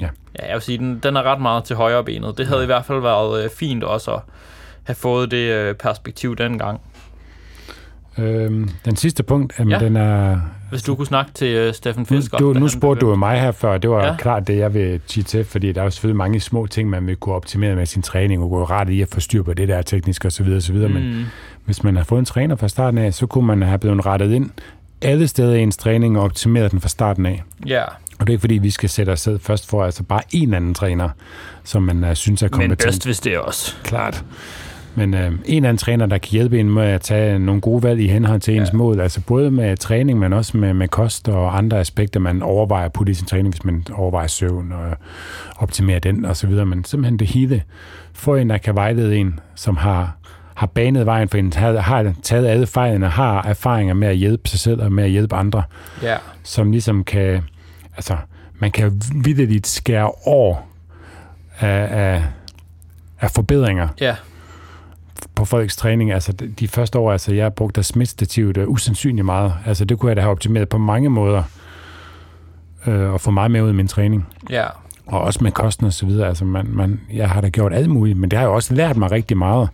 Ja, 0.00 0.08
jeg 0.38 0.54
vil 0.54 0.62
sige, 0.62 0.78
den, 0.78 0.98
den 1.02 1.16
er 1.16 1.22
ret 1.22 1.40
meget 1.40 1.64
til 1.64 1.76
højre 1.76 2.04
benet. 2.04 2.38
Det 2.38 2.46
havde 2.46 2.62
i 2.62 2.66
hvert 2.66 2.84
fald 2.84 3.00
været 3.00 3.44
øh, 3.44 3.50
fint 3.50 3.84
også 3.84 4.10
at 4.14 4.20
have 4.84 4.94
fået 4.94 5.30
det 5.30 5.52
øh, 5.52 5.74
perspektiv 5.74 6.36
dengang. 6.36 6.80
Øhm, 8.18 8.70
den 8.84 8.96
sidste 8.96 9.22
punkt, 9.22 9.52
jamen, 9.58 9.70
Ja. 9.70 9.78
ja. 9.78 9.84
den 9.84 9.96
er... 9.96 10.40
Hvis 10.70 10.82
du 10.82 10.94
kunne 10.94 11.06
snakke 11.06 11.32
til 11.32 11.68
uh, 11.68 11.74
Steffen 11.74 12.06
Fisker. 12.06 12.38
du, 12.38 12.52
nu 12.52 12.68
spurgte 12.68 13.06
du 13.06 13.14
mig 13.16 13.40
her 13.40 13.52
før, 13.52 13.78
det 13.78 13.90
var 13.90 14.00
Ja. 14.04 14.06
ja. 14.06 14.16
klart 14.16 14.46
det, 14.46 14.56
jeg 14.58 14.74
vil 14.74 15.00
sige 15.06 15.24
til, 15.24 15.44
fordi 15.44 15.72
der 15.72 15.80
er 15.80 15.84
jo 15.84 15.90
selvfølgelig 15.90 16.16
mange 16.16 16.40
små 16.40 16.66
ting, 16.66 16.90
man 16.90 17.06
vil 17.06 17.16
kunne 17.16 17.34
optimere 17.34 17.74
med 17.76 17.86
sin 17.86 18.02
træning, 18.02 18.42
og 18.42 18.50
gå 18.50 18.64
ret 18.64 18.90
i 18.90 19.02
at 19.02 19.08
få 19.12 19.20
styr 19.20 19.42
på 19.42 19.54
det 19.54 19.68
der 19.68 19.82
teknisk 19.82 20.24
osv. 20.24 20.48
osv. 20.56 20.76
Mm. 20.76 20.90
Men 20.92 21.26
hvis 21.64 21.82
man 21.84 21.96
har 21.96 22.04
fået 22.04 22.18
en 22.18 22.24
træner 22.24 22.56
fra 22.56 22.68
starten 22.68 22.98
af, 22.98 23.14
så 23.14 23.26
kunne 23.26 23.46
man 23.46 23.62
have 23.62 23.78
blevet 23.78 24.06
rettet 24.06 24.32
ind 24.32 24.50
alle 25.04 25.28
steder 25.28 25.54
i 25.54 25.60
ens 25.62 25.76
træning 25.76 26.18
og 26.18 26.24
optimeret 26.24 26.70
den 26.72 26.80
fra 26.80 26.88
starten 26.88 27.26
af. 27.26 27.42
ja, 27.66 27.82
Og 28.18 28.20
det 28.20 28.28
er 28.28 28.30
ikke 28.30 28.40
fordi, 28.40 28.54
vi 28.54 28.70
skal 28.70 28.88
sætte 28.88 29.10
os 29.10 29.20
selv 29.20 29.40
først 29.40 29.68
for 29.68 29.84
altså 29.84 30.02
bare 30.02 30.20
en 30.32 30.54
anden 30.54 30.74
træner, 30.74 31.08
som 31.64 31.82
man 31.82 32.04
uh, 32.04 32.14
synes 32.14 32.42
er 32.42 32.46
men 32.46 32.50
kompetent. 32.52 32.86
bedst 32.86 33.04
hvis 33.04 33.20
det 33.20 33.34
er 33.34 33.38
os. 33.38 33.78
Klart. 33.84 34.24
Men 34.96 35.14
øh, 35.14 35.32
en 35.44 35.64
anden 35.64 35.78
træner, 35.78 36.06
der 36.06 36.18
kan 36.18 36.30
hjælpe 36.30 36.60
en 36.60 36.70
med 36.70 36.82
at 36.82 37.00
tage 37.00 37.38
nogle 37.38 37.60
gode 37.60 37.82
valg 37.82 38.00
i 38.00 38.08
henhold 38.08 38.40
til 38.40 38.56
ens 38.56 38.68
Ja. 38.72 38.76
mål, 38.76 39.00
altså 39.00 39.20
både 39.20 39.50
med 39.50 39.76
træning, 39.76 40.18
men 40.18 40.32
også 40.32 40.56
med, 40.56 40.74
med 40.74 40.88
kost 40.88 41.28
og 41.28 41.58
andre 41.58 41.78
aspekter, 41.80 42.20
man 42.20 42.42
overvejer 42.42 42.84
at 42.84 42.92
putte 42.92 43.10
i 43.10 43.14
sin 43.14 43.26
træning, 43.26 43.48
hvis 43.54 43.64
man 43.64 43.86
overvejer 43.92 44.26
søvn 44.26 44.72
og 44.72 44.96
optimere 45.56 45.98
den 45.98 46.24
og 46.24 46.36
så 46.36 46.46
videre. 46.46 46.66
Men 46.66 46.84
simpelthen 46.84 47.18
det 47.18 47.26
hele. 47.28 47.62
Få 48.12 48.34
en, 48.34 48.50
der 48.50 48.58
kan 48.58 48.74
vejlede 48.74 49.16
en, 49.16 49.40
som 49.54 49.76
har, 49.76 50.16
har 50.54 50.66
banet 50.66 51.06
vejen 51.06 51.28
for 51.28 51.38
en, 51.38 51.52
har, 51.52 51.78
har 51.80 52.14
taget 52.22 52.46
alle 52.46 52.66
fejlene, 52.66 53.08
har 53.08 53.42
erfaringer 53.42 53.94
med 53.94 54.08
at 54.08 54.16
hjælpe 54.16 54.48
sig 54.48 54.58
selv 54.60 54.82
og 54.82 54.92
med 54.92 55.04
at 55.04 55.10
hjælpe 55.10 55.34
andre, 55.36 55.62
Ja, 56.02 56.16
som 56.42 56.70
ligesom 56.72 57.04
kan, 57.04 57.42
altså, 57.96 58.16
man 58.58 58.70
kan 58.70 59.00
vidderligt 59.24 59.66
skære 59.66 60.10
år 60.26 60.68
af, 61.60 61.88
af, 62.14 62.22
af 63.20 63.30
forbedringer 63.30 63.88
ja, 64.00 64.16
på 65.34 65.44
folks 65.44 65.76
træning. 65.76 66.12
Altså 66.12 66.32
de- 66.32 66.68
første 66.68 66.98
år, 66.98 67.12
altså 67.12 67.34
jeg 67.34 67.54
brugte 67.54 67.82
smitstativet 67.82 68.56
uh, 68.56 68.68
usandsynligt 68.68 69.24
meget. 69.24 69.54
Altså 69.66 69.84
det 69.84 69.98
kunne 69.98 70.08
jeg 70.08 70.16
da 70.16 70.20
have 70.20 70.30
optimeret 70.30 70.68
på 70.68 70.78
mange 70.78 71.08
måder 71.10 71.42
øh, 72.86 73.12
og 73.12 73.20
få 73.20 73.30
meget 73.30 73.50
med 73.50 73.62
ud 73.62 73.68
af 73.68 73.74
min 73.74 73.88
træning. 73.88 74.26
ja, 74.50 74.64
Og 75.06 75.20
også 75.20 75.38
med 75.44 75.52
kosten 75.52 75.86
og 75.86 75.92
så 75.92 76.06
videre. 76.06 76.28
Altså 76.28 76.44
man, 76.44 76.66
man, 76.68 77.00
jeg 77.12 77.30
har 77.30 77.40
da 77.40 77.48
gjort 77.48 77.72
alt 77.72 77.90
muligt, 77.90 78.18
men 78.18 78.30
det 78.30 78.38
har 78.38 78.46
jo 78.46 78.54
også 78.54 78.74
lært 78.74 78.96
mig 78.96 79.10
rigtig 79.10 79.36
meget. 79.36 79.68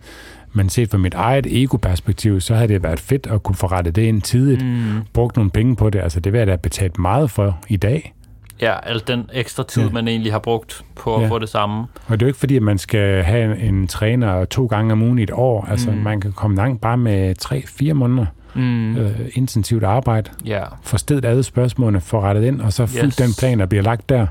Men 0.53 0.69
set 0.69 0.89
fra 0.91 0.97
mit 0.97 1.13
eget 1.13 1.45
ego-perspektiv, 1.49 2.41
så 2.41 2.55
havde 2.55 2.67
det 2.67 2.83
været 2.83 2.99
fedt 2.99 3.27
at 3.27 3.43
kunne 3.43 3.55
få 3.55 3.67
rettet 3.67 3.95
det 3.95 4.01
ind 4.01 4.21
tidligt. 4.21 4.65
Mm. 4.65 5.01
Brugt 5.13 5.35
nogle 5.35 5.51
penge 5.51 5.75
på 5.75 5.89
det. 5.89 5.99
Altså 5.99 6.19
det 6.19 6.33
vil 6.33 6.37
jeg 6.37 6.47
da 6.47 6.55
betalt 6.55 6.99
meget 6.99 7.31
for 7.31 7.57
i 7.69 7.77
dag. 7.77 8.13
ja, 8.61 8.73
al 8.89 9.03
den 9.07 9.29
ekstra 9.33 9.63
tid, 9.63 9.83
Ja. 9.83 9.89
man 9.89 10.07
egentlig 10.07 10.31
har 10.31 10.39
brugt 10.39 10.83
på 10.95 11.15
at 11.15 11.21
Ja. 11.21 11.27
få 11.29 11.39
det 11.39 11.49
samme. 11.49 11.79
Og 12.07 12.19
det 12.19 12.21
er 12.21 12.25
jo 12.25 12.27
ikke 12.27 12.39
fordi, 12.39 12.55
at 12.55 12.63
man 12.63 12.77
skal 12.77 13.23
have 13.23 13.59
en, 13.59 13.87
træner 13.87 14.45
to 14.45 14.65
gange 14.65 14.91
om 14.93 15.01
ugen 15.01 15.19
i 15.19 15.23
et 15.23 15.31
år. 15.33 15.67
Altså 15.71 15.91
Mm. 15.91 15.97
man 15.97 16.21
kan 16.21 16.31
komme 16.31 16.55
langt 16.57 16.81
bare 16.81 16.97
med 16.97 17.35
tre-fire 17.35 17.93
måneder 17.93 18.25
Mm, 18.55 18.97
øh, 18.97 19.19
intensivt 19.33 19.83
arbejde. 19.83 20.29
ja, 20.45 20.63
stillet 20.97 21.25
alle 21.25 21.43
spørgsmålene, 21.43 22.01
få 22.01 22.21
rettet 22.21 22.43
ind, 22.43 22.61
og 22.61 22.73
så 22.73 22.85
fuldt 22.85 23.05
Yes. 23.05 23.15
den 23.15 23.29
plan, 23.39 23.59
der 23.59 23.65
bliver 23.65 23.83
lagt 23.83 24.09
der. 24.09 24.27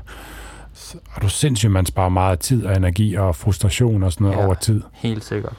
Så 0.73 0.97
er 1.15 1.19
du 1.19 1.29
sindssygt, 1.29 1.71
man 1.71 1.85
sparer 1.85 2.09
meget 2.09 2.39
tid 2.39 2.65
og 2.65 2.77
energi 2.77 3.15
og 3.15 3.35
frustration 3.35 4.03
og 4.03 4.11
sådan 4.13 4.25
noget 4.25 4.37
ja. 4.39 4.45
over 4.45 4.53
tid. 4.53 4.81
helt 4.93 5.23
sikkert. 5.23 5.53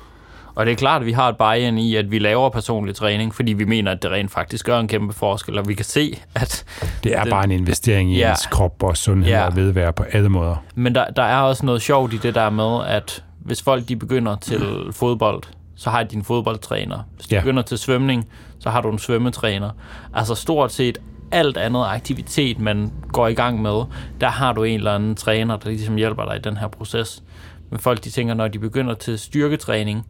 Og 0.54 0.66
det 0.66 0.72
er 0.72 0.76
klart, 0.76 1.02
at 1.02 1.06
vi 1.06 1.12
har 1.12 1.28
et 1.28 1.36
buy-in 1.36 1.78
i, 1.78 1.96
at 1.96 2.10
vi 2.10 2.18
laver 2.18 2.48
personlig 2.50 2.94
træning, 2.94 3.34
fordi 3.34 3.52
vi 3.52 3.64
mener, 3.64 3.92
at 3.92 4.02
det 4.02 4.10
rent 4.10 4.30
faktisk 4.30 4.66
gør 4.66 4.78
en 4.80 4.88
kæmpe 4.88 5.14
forskel, 5.14 5.58
og 5.58 5.68
vi 5.68 5.74
kan 5.74 5.84
se, 5.84 6.18
at... 6.34 6.64
Det 7.04 7.16
er 7.16 7.22
Den- 7.22 7.30
bare 7.30 7.44
en 7.44 7.50
investering 7.50 8.12
i 8.14 8.18
Ja. 8.18 8.30
ens 8.30 8.46
krop 8.46 8.82
og 8.82 8.96
sundhed 8.96 9.32
Ja. 9.32 9.46
og 9.46 9.56
vedvære 9.56 9.92
på 9.92 10.02
alle 10.02 10.28
måder. 10.28 10.56
Men 10.74 10.94
der, 10.94 11.04
der 11.10 11.22
er 11.22 11.40
også 11.40 11.66
noget 11.66 11.82
sjovt 11.82 12.12
i 12.12 12.16
det 12.16 12.34
der 12.34 12.50
med, 12.50 12.86
at 12.86 13.24
hvis 13.38 13.62
folk 13.62 13.88
de 13.88 13.96
begynder 13.96 14.36
til 14.36 14.62
fodbold, 14.90 15.42
så 15.76 15.90
har 15.90 16.02
de 16.02 16.16
en 16.16 16.24
fodboldtræner. 16.24 16.98
Hvis 17.16 17.26
de. 17.26 17.34
Ja. 17.34 17.40
begynder 17.40 17.62
til 17.62 17.78
svømning, 17.78 18.28
så 18.58 18.70
har 18.70 18.80
du 18.80 18.90
en 18.90 18.98
svømmetræner. 18.98 19.70
Altså 20.14 20.34
stort 20.34 20.72
set 20.72 20.98
alt 21.30 21.56
andet 21.56 21.84
aktivitet, 21.86 22.58
man 22.58 22.92
går 23.12 23.28
i 23.28 23.34
gang 23.34 23.62
med, 23.62 23.82
der 24.20 24.28
har 24.28 24.52
du 24.52 24.62
en 24.62 24.74
eller 24.74 24.94
anden 24.94 25.14
træner, 25.14 25.56
der 25.56 25.68
ligesom 25.68 25.96
hjælper 25.96 26.24
dig 26.24 26.36
i 26.36 26.40
den 26.40 26.56
her 26.56 26.68
proces. 26.68 27.22
Men 27.70 27.78
folk 27.80 28.04
de 28.04 28.10
tænker, 28.10 28.34
når 28.34 28.48
de 28.48 28.58
begynder 28.58 28.94
til 28.94 29.18
styrketræning, 29.18 30.06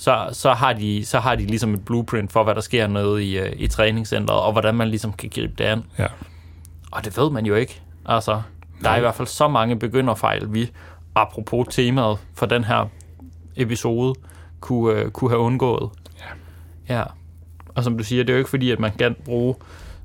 så, 0.00 0.28
så, 0.32 0.52
har 0.52 0.72
de, 0.72 1.04
så 1.04 1.18
har 1.18 1.34
de 1.34 1.46
ligesom 1.46 1.74
et 1.74 1.84
blueprint 1.84 2.32
for, 2.32 2.44
hvad 2.44 2.54
der 2.54 2.60
sker 2.60 2.86
nede 2.86 3.24
i, 3.24 3.38
øh, 3.38 3.52
i 3.56 3.66
træningscenteret, 3.66 4.40
og 4.40 4.52
hvordan 4.52 4.74
man 4.74 4.88
ligesom 4.88 5.12
kan 5.12 5.30
gribe 5.34 5.52
det 5.58 5.64
an. 5.64 5.84
Ja. 5.98 6.06
Og 6.92 7.04
det 7.04 7.16
ved 7.16 7.30
man 7.30 7.46
jo 7.46 7.54
ikke. 7.54 7.82
Altså, 8.06 8.32
der 8.82 8.90
er 8.90 8.94
i 8.94 8.96
Nej. 8.96 9.00
hvert 9.00 9.14
fald 9.14 9.28
så 9.28 9.48
mange 9.48 9.78
begynderfejl, 9.78 10.54
vi, 10.54 10.70
apropos 11.14 11.66
temaet 11.70 12.18
for 12.34 12.46
den 12.46 12.64
her 12.64 12.86
episode, 13.56 14.14
kunne, 14.60 14.94
øh, 14.94 15.10
kunne 15.10 15.30
have 15.30 15.40
undgået. 15.40 15.90
Ja. 16.88 16.94
ja. 16.96 17.04
Og 17.74 17.84
som 17.84 17.98
du 17.98 18.04
siger, 18.04 18.24
det 18.24 18.30
er 18.30 18.34
jo 18.34 18.38
ikke 18.38 18.50
fordi, 18.50 18.70
at 18.70 18.80
man 18.80 18.92
kan 18.98 19.16
bruge 19.24 19.54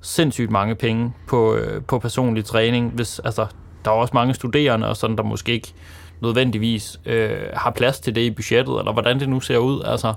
sindssygt 0.01 0.51
mange 0.51 0.75
penge 0.75 1.13
på, 1.27 1.55
øh, 1.55 1.84
på 1.84 1.99
personlig 1.99 2.45
træning, 2.45 2.91
hvis, 2.91 3.19
altså, 3.19 3.47
der 3.86 3.91
er 3.91 3.95
også 3.95 4.12
mange 4.13 4.34
studerende, 4.34 4.88
og 4.88 4.98
sådan, 4.98 5.15
der 5.15 5.24
måske 5.24 5.52
ikke 5.52 5.74
nødvendigvis 6.21 7.00
øh, 7.06 7.38
har 7.54 7.71
plads 7.71 8.00
til 8.00 8.15
det 8.15 8.21
i 8.21 8.32
budgettet, 8.32 8.80
eller 8.80 8.93
hvordan 8.93 9.19
det 9.19 9.30
nu 9.30 9.39
ser 9.39 9.58
ud. 9.58 9.82
Altså, 9.86 10.13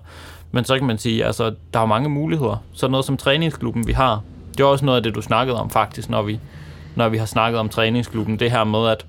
men 0.53 0.65
så 0.65 0.79
kan 0.79 0.87
man 0.87 0.99
sige, 0.99 1.25
altså, 1.25 1.55
der 1.75 1.81
er 1.81 1.87
mange 1.87 2.09
muligheder. 2.09 2.63
Så 2.73 2.89
noget 2.89 3.07
som 3.07 3.17
træningsklubben, 3.17 3.87
vi 3.87 3.93
har, 3.93 4.23
det 4.53 4.61
er 4.61 4.65
også 4.65 4.85
noget 4.85 4.97
af 4.97 5.03
det, 5.03 5.15
du 5.15 5.23
snakkede 5.23 5.61
om 5.61 5.71
faktisk, 5.71 6.11
når 6.11 6.23
vi, 6.23 6.41
når 6.95 7.09
vi 7.09 7.19
har 7.19 7.27
snakket 7.27 7.61
om 7.61 7.69
træningsklubben. 7.69 8.39
Det 8.39 8.51
her 8.51 8.65
med, 8.65 8.89
at, 8.89 9.07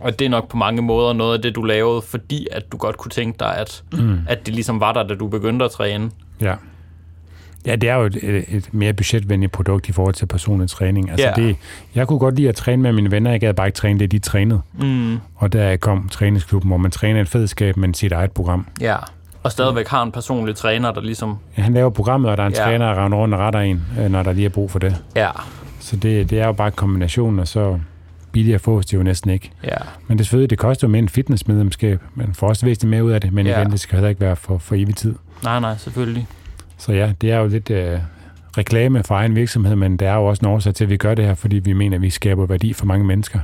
at 0.00 0.18
det 0.18 0.24
er 0.24 0.28
nok 0.28 0.48
på 0.48 0.56
mange 0.56 0.82
måder 0.82 1.12
noget 1.12 1.34
af 1.36 1.42
det, 1.42 1.54
du 1.54 1.62
lavede, 1.62 2.02
fordi 2.02 2.46
at 2.52 2.72
du 2.72 2.76
godt 2.76 2.96
kunne 2.96 3.10
tænke 3.10 3.38
dig, 3.38 3.56
at, 3.56 3.82
mm. 3.92 4.18
at 4.28 4.46
det 4.46 4.54
ligesom 4.54 4.80
var 4.80 4.92
der, 4.92 5.02
da 5.02 5.14
du 5.14 5.28
begyndte 5.28 5.64
at 5.64 5.70
træne. 5.70 6.10
Ja. 6.40 6.54
Ja, 7.66 7.76
det 7.76 7.88
er 7.90 7.94
jo 7.94 8.02
et, 8.04 8.16
et, 8.22 8.44
et 8.48 8.74
mere 8.74 8.92
budgetvenligt 8.92 9.52
produkt 9.52 9.88
i 9.88 9.92
forhold 9.92 10.14
til 10.14 10.26
personlig 10.26 10.70
træning. 10.70 11.10
Altså 11.10 11.26
Ja. 11.26 11.32
det, 11.42 11.56
jeg 11.94 12.08
kunne 12.08 12.18
godt 12.18 12.36
lide 12.36 12.48
at 12.48 12.54
træne 12.54 12.82
med 12.82 12.92
mine 12.92 13.10
venner. 13.10 13.30
Jeg 13.30 13.40
gad 13.40 13.54
bare 13.54 13.66
ikke 13.66 13.76
træne 13.76 13.98
det, 13.98 14.12
de 14.12 14.18
trænede. 14.18 14.60
Mm. 14.78 15.16
Og 15.36 15.52
der 15.52 15.76
kom 15.76 16.08
træningsklubben, 16.08 16.68
hvor 16.68 16.76
man 16.76 16.90
træner 16.90 17.20
et 17.20 17.28
fællesskab, 17.28 17.76
men 17.76 17.94
sit 17.94 18.12
eget 18.12 18.32
program. 18.32 18.66
Ja. 18.80 18.96
Og 19.42 19.52
stadigvæk 19.52 19.88
har 19.88 20.02
en 20.02 20.12
personlig 20.12 20.56
træner, 20.56 20.92
der 20.92 21.00
ligesom... 21.00 21.36
Ja, 21.58 21.62
han 21.62 21.74
laver 21.74 21.90
programmet, 21.90 22.30
og 22.30 22.36
der 22.36 22.42
er 22.42 22.46
en 22.46 22.52
ja. 22.56 22.62
træner, 22.64 22.94
der 22.94 23.04
render 23.04 23.18
rundt 23.18 23.34
og 23.34 23.40
retter 23.40 23.60
en, 23.60 23.82
øh, 24.00 24.10
når 24.10 24.22
der 24.22 24.32
lige 24.32 24.44
er 24.44 24.48
brug 24.50 24.70
for 24.70 24.78
det. 24.78 24.96
Ja. 25.16 25.30
Så 25.80 25.96
det, 25.96 26.30
det 26.30 26.40
er 26.40 26.46
jo 26.46 26.52
bare 26.52 26.70
kombinationen, 26.70 27.38
og 27.38 27.48
så 27.48 27.78
billigere 28.32 28.58
fås 28.58 28.86
det 28.86 28.96
jo 28.98 29.02
næsten 29.02 29.30
ikke. 29.30 29.50
Ja. 29.64 29.76
Men 30.06 30.18
det 30.18 30.26
selvfølgelig, 30.26 30.50
det 30.50 30.58
koster 30.58 30.86
jo 30.88 30.90
mere 30.90 30.98
en 30.98 31.08
fitnessmedlemskab, 31.08 32.00
men 32.14 32.34
får 32.34 32.48
også 32.48 32.66
væsentligt 32.66 32.90
mere 32.90 33.04
ud 33.04 33.10
af 33.10 33.20
det, 33.20 33.32
men 33.32 33.46
ja. 33.46 33.58
igen, 33.60 33.70
det 33.72 33.80
skal 33.80 33.96
heller 33.96 34.08
ikke 34.08 34.20
være 34.20 34.36
for, 34.36 34.58
for 34.58 34.74
evig 34.74 34.96
tid. 34.96 35.14
Nej, 35.44 35.60
nej, 35.60 35.76
selvfølgelig. 35.76 36.26
Så 36.82 36.92
ja, 36.92 37.12
det 37.20 37.30
er 37.30 37.38
jo 37.38 37.46
lidt 37.46 37.70
øh, 37.70 37.98
reklame 38.58 39.02
for 39.04 39.14
egen 39.14 39.36
virksomhed, 39.36 39.76
men 39.76 39.96
det 39.96 40.08
er 40.08 40.14
jo 40.14 40.26
også 40.26 40.40
en 40.40 40.52
årsag 40.52 40.74
til, 40.74 40.84
at 40.84 40.90
vi 40.90 40.96
gør 40.96 41.14
det 41.14 41.24
her, 41.24 41.34
fordi 41.34 41.58
vi 41.58 41.72
mener, 41.72 41.96
at 41.96 42.02
vi 42.02 42.10
skaber 42.10 42.46
værdi 42.46 42.72
for 42.72 42.86
mange 42.86 43.04
mennesker. 43.04 43.38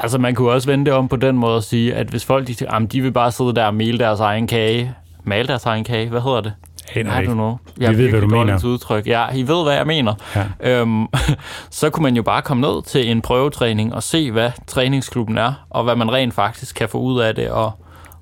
Altså, 0.00 0.18
man 0.18 0.34
kunne 0.34 0.50
også 0.50 0.68
vende 0.70 0.84
det 0.84 0.92
om 0.92 1.08
på 1.08 1.16
den 1.16 1.36
måde 1.36 1.56
at 1.56 1.64
sige, 1.64 1.94
at 1.94 2.06
hvis 2.06 2.24
folk 2.24 2.46
de, 2.48 2.54
jamen, 2.72 2.88
de 2.88 3.00
vil 3.00 3.12
bare 3.12 3.32
sidde 3.32 3.54
der 3.54 3.64
og 3.64 3.74
male 3.74 3.98
deres 3.98 4.20
egen 4.20 4.46
kage, 4.46 4.94
male 5.24 5.48
deres 5.48 5.66
egen 5.66 5.84
kage, 5.84 6.08
hvad 6.08 6.20
hedder 6.20 6.40
det? 6.40 6.52
Aner 6.94 7.20
I 7.20 7.26
don't 7.26 7.32
know. 7.32 7.56
Vi 7.76 7.98
ved, 7.98 8.10
hvad 8.10 8.20
du 8.20 8.26
mener. 8.26 8.64
Udtryk. 8.64 9.06
Ja, 9.06 9.26
I 9.34 9.42
ved, 9.42 9.64
hvad 9.64 9.74
jeg 9.74 9.86
mener. 9.86 10.14
Ja. 10.36 10.80
Øhm, 10.80 11.06
så 11.70 11.90
kunne 11.90 12.02
man 12.02 12.16
jo 12.16 12.22
bare 12.22 12.42
komme 12.42 12.60
ned 12.60 12.82
til 12.82 13.10
en 13.10 13.22
prøvetræning 13.22 13.94
og 13.94 14.02
se, 14.02 14.30
hvad 14.30 14.50
træningsklubben 14.66 15.38
er, 15.38 15.66
og 15.70 15.84
hvad 15.84 15.96
man 15.96 16.12
rent 16.12 16.34
faktisk 16.34 16.76
kan 16.76 16.88
få 16.88 16.98
ud 16.98 17.20
af 17.20 17.34
det, 17.34 17.50
og. 17.50 17.72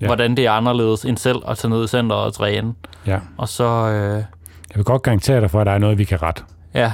Ja. 0.01 0.07
hvordan 0.07 0.37
det 0.37 0.46
er 0.46 0.51
anderledes 0.51 1.05
end 1.05 1.16
selv 1.16 1.38
at 1.48 1.59
tage 1.59 1.70
ned 1.70 1.85
i 1.85 1.87
centret 1.87 2.20
og 2.20 2.35
træne. 2.35 2.75
Ja. 3.07 3.18
Og 3.37 3.48
så, 3.48 3.64
øh, 3.64 4.22
Jeg 4.73 4.77
vil 4.77 4.85
godt 4.85 5.03
garantere 5.03 5.41
dig 5.41 5.51
for, 5.51 5.61
at 5.61 5.67
der 5.67 5.73
er 5.73 5.79
noget, 5.79 5.99
vi 5.99 6.05
kan 6.05 6.23
rette 6.23 6.43
ja. 6.75 6.93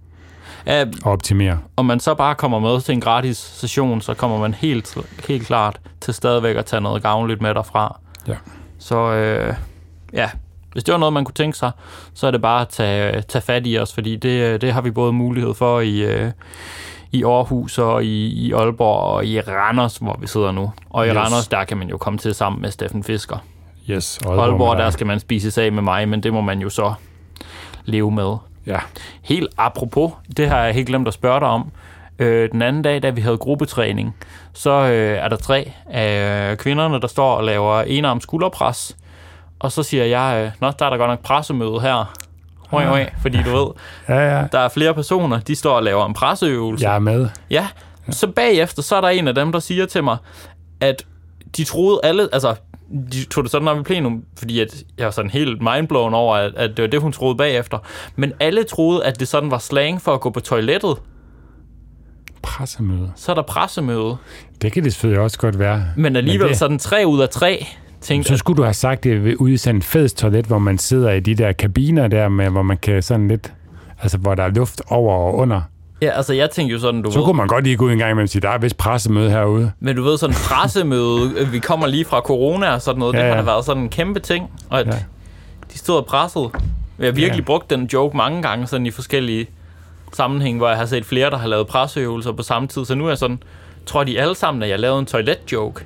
ja. 0.66 0.84
og 1.04 1.12
optimere. 1.12 1.58
Om 1.76 1.86
man 1.86 2.00
så 2.00 2.14
bare 2.14 2.34
kommer 2.34 2.58
med 2.58 2.80
til 2.80 2.92
en 2.92 3.00
gratis 3.00 3.36
session, 3.38 4.00
så 4.00 4.14
kommer 4.14 4.38
man 4.38 4.54
helt, 4.54 4.96
helt 5.28 5.46
klart 5.46 5.80
til 6.00 6.14
stadigvæk 6.14 6.56
at 6.56 6.64
tage 6.64 6.80
noget 6.80 7.02
gavnligt 7.02 7.42
med 7.42 7.54
derfra. 7.54 8.00
Ja. 8.28 8.34
Så 8.78 9.12
øh, 9.12 9.54
ja, 10.12 10.30
hvis 10.72 10.84
det 10.84 10.92
var 10.92 10.98
noget, 10.98 11.12
man 11.12 11.24
kunne 11.24 11.34
tænke 11.34 11.58
sig, 11.58 11.70
så 12.14 12.26
er 12.26 12.30
det 12.30 12.42
bare 12.42 12.60
at 12.60 12.68
tage, 12.68 13.22
tage 13.22 13.42
fat 13.42 13.62
i 13.66 13.78
os, 13.78 13.94
fordi 13.94 14.16
det, 14.16 14.60
det 14.60 14.72
har 14.72 14.80
vi 14.80 14.90
både 14.90 15.12
mulighed 15.12 15.54
for 15.54 15.80
i, 15.80 15.98
øh, 15.98 16.30
i 17.12 17.24
Aarhus 17.24 17.78
og 17.78 18.04
i, 18.04 18.26
i 18.26 18.52
Aalborg 18.52 19.00
og 19.00 19.26
i 19.26 19.40
Randers, 19.40 19.96
hvor 19.96 20.16
vi 20.20 20.26
sidder 20.26 20.52
nu. 20.52 20.72
Og 20.90 21.06
i 21.06 21.08
Yes. 21.08 21.16
Randers, 21.16 21.48
der 21.48 21.64
kan 21.64 21.76
man 21.76 21.88
jo 21.88 21.96
komme 21.96 22.18
til 22.18 22.34
sammen 22.34 22.62
med 22.62 22.70
Steffen 22.70 23.04
Fisker. 23.04 23.38
Yes. 23.90 24.18
Aalborg, 24.26 24.44
Aalborg 24.44 24.78
der 24.78 24.90
skal 24.90 25.06
man 25.06 25.20
spise 25.20 25.62
af 25.62 25.72
med 25.72 25.82
mig, 25.82 26.08
men 26.08 26.22
det 26.22 26.32
må 26.32 26.40
man 26.40 26.58
jo 26.60 26.68
så 26.70 26.94
leve 27.84 28.10
med. 28.10 28.36
Ja. 28.66 28.78
Helt 29.22 29.48
apropos, 29.58 30.12
det 30.36 30.48
har 30.48 30.64
jeg 30.64 30.74
helt 30.74 30.86
glemt 30.86 31.08
at 31.08 31.14
spørge 31.14 31.40
dig 31.40 31.48
om. 31.48 31.70
Øh, 32.18 32.50
den 32.52 32.62
anden 32.62 32.82
dag, 32.82 33.02
da 33.02 33.10
vi 33.10 33.20
havde 33.20 33.36
gruppetræning, 33.38 34.16
så 34.52 34.70
øh, 34.70 35.18
er 35.18 35.28
der 35.28 35.36
tre 35.36 35.72
af 35.90 36.58
kvinderne, 36.58 37.00
der 37.00 37.06
står 37.06 37.34
og 37.34 37.44
laver 37.44 37.80
enarm 37.80 38.20
skulderpres. 38.20 38.96
Og 39.58 39.72
så 39.72 39.82
siger 39.82 40.04
jeg, 40.04 40.44
øh, 40.44 40.52
Nå, 40.60 40.72
der 40.78 40.86
er 40.86 40.90
der 40.90 40.96
godt 40.96 41.10
nok 41.10 41.22
pressemøde 41.22 41.80
her. 41.80 42.14
Oi, 42.72 42.86
oi, 42.86 43.06
fordi 43.22 43.42
du 43.42 43.50
ved, 43.56 43.66
Ja, 44.16 44.38
ja. 44.38 44.46
der 44.52 44.58
er 44.58 44.68
flere 44.68 44.94
personer, 44.94 45.40
de 45.40 45.54
står 45.56 45.76
og 45.76 45.82
laver 45.82 46.06
en 46.06 46.14
presseøvelse. 46.14 46.88
Jeg 46.88 46.94
er 46.94 46.98
med. 46.98 47.28
Ja, 47.50 47.68
så 48.10 48.26
bagefter, 48.26 48.82
så 48.82 48.96
er 48.96 49.00
der 49.00 49.08
en 49.08 49.28
af 49.28 49.34
dem, 49.34 49.52
der 49.52 49.58
siger 49.58 49.86
til 49.86 50.04
mig, 50.04 50.16
at 50.80 51.02
de 51.56 51.64
troede 51.64 52.00
alle, 52.02 52.28
altså 52.32 52.54
de 53.12 53.24
tog 53.24 53.44
det 53.44 53.50
sådan 53.50 53.68
op 53.68 53.78
i 53.80 53.82
plenum, 53.82 54.22
fordi 54.38 54.60
at 54.60 54.84
jeg 54.98 55.04
var 55.04 55.10
sådan 55.10 55.30
helt 55.30 55.62
mindblown 55.62 56.14
over, 56.14 56.36
at, 56.36 56.52
at 56.56 56.70
det 56.76 56.82
var 56.82 56.88
det, 56.88 57.00
hun 57.00 57.12
troede 57.12 57.36
bagefter. 57.36 57.78
Men 58.16 58.32
alle 58.40 58.64
troede, 58.64 59.04
at 59.04 59.20
det 59.20 59.28
sådan 59.28 59.50
var 59.50 59.58
slang 59.58 60.02
for 60.02 60.14
at 60.14 60.20
gå 60.20 60.30
på 60.30 60.40
toilettet. 60.40 60.96
Pressemøde. 62.42 63.12
Så 63.16 63.32
er 63.32 63.34
der 63.34 63.42
pressemøde. 63.42 64.16
Det 64.62 64.72
kan 64.72 64.84
det 64.84 64.92
selvfølgelig 64.92 65.20
også 65.22 65.38
godt 65.38 65.58
være. 65.58 65.84
Men 65.96 66.16
alligevel 66.16 66.44
Men 66.44 66.48
det- 66.48 66.58
sådan 66.58 66.78
tre 66.78 67.04
ud 67.06 67.20
af 67.20 67.28
tre 67.28 67.66
tænkte, 68.00 68.28
Så 68.28 68.36
skulle 68.36 68.56
du 68.56 68.62
have 68.62 68.74
sagt 68.74 69.04
det 69.04 69.34
ude 69.34 69.52
i 69.52 69.56
sådan 69.56 69.74
en 69.76 69.82
fælles 69.82 70.12
toilet, 70.12 70.46
hvor 70.46 70.58
man 70.58 70.78
sidder 70.78 71.10
i 71.12 71.20
de 71.20 71.34
der 71.34 71.52
kabiner 71.52 72.08
der, 72.08 72.28
med, 72.28 72.50
hvor 72.50 72.62
man 72.62 72.76
kan 72.78 73.02
sådan 73.02 73.28
lidt... 73.28 73.52
Altså, 74.02 74.18
hvor 74.18 74.34
der 74.34 74.42
er 74.42 74.48
luft 74.48 74.82
over 74.88 75.14
og 75.14 75.34
under. 75.34 75.60
Ja, 76.02 76.10
altså 76.10 76.32
jeg 76.32 76.50
tænkte 76.50 76.72
jo 76.72 76.78
sådan, 76.80 77.02
du 77.02 77.10
Så 77.10 77.18
ved, 77.18 77.24
kunne 77.24 77.36
man 77.36 77.46
godt 77.48 77.64
lige 77.64 77.76
gå 77.76 77.84
ud 77.84 77.90
en 77.92 77.98
gang 77.98 78.10
imellem 78.10 78.24
og 78.24 78.28
sige, 78.28 78.42
der 78.42 78.48
er 78.50 78.58
vist 78.58 78.76
pressemøde 78.76 79.30
herude. 79.30 79.72
men 79.80 79.96
du 79.96 80.02
ved 80.02 80.18
sådan 80.18 80.36
pressemøde, 80.36 81.32
øh, 81.36 81.52
vi 81.52 81.58
kommer 81.58 81.86
lige 81.86 82.04
fra 82.04 82.20
corona 82.20 82.70
og 82.74 82.82
sådan 82.82 82.98
noget, 82.98 83.14
ja, 83.14 83.20
Ja, 83.20 83.26
det 83.26 83.34
har 83.36 83.42
været 83.42 83.64
sådan 83.64 83.82
en 83.82 83.88
kæmpe 83.88 84.20
ting, 84.20 84.50
og 84.70 84.80
at 84.80 84.86
Ja. 84.86 84.92
de 85.72 85.78
stod 85.78 85.96
og 85.96 86.06
pressede. 86.06 86.50
Jeg 86.98 87.06
har 87.06 87.12
virkelig 87.12 87.40
Ja. 87.42 87.44
brugt 87.44 87.70
den 87.70 87.84
joke 87.92 88.16
mange 88.16 88.42
gange 88.42 88.66
sådan 88.66 88.86
i 88.86 88.90
forskellige 88.90 89.46
sammenhæng, 90.12 90.56
hvor 90.58 90.68
jeg 90.68 90.78
har 90.78 90.86
set 90.86 91.04
flere, 91.06 91.30
der 91.30 91.36
har 91.38 91.48
lavet 91.48 91.66
presseøvelser 91.66 92.32
på 92.32 92.42
samme 92.42 92.68
tid, 92.68 92.84
så 92.84 92.94
nu 92.94 93.04
er 93.04 93.08
jeg 93.08 93.18
sådan, 93.18 93.42
tror 93.86 94.04
de 94.04 94.20
alle 94.20 94.34
sammen, 94.34 94.62
at 94.62 94.68
jeg 94.68 94.78
lavede 94.80 94.98
en 94.98 95.06
toilet-joke. 95.06 95.84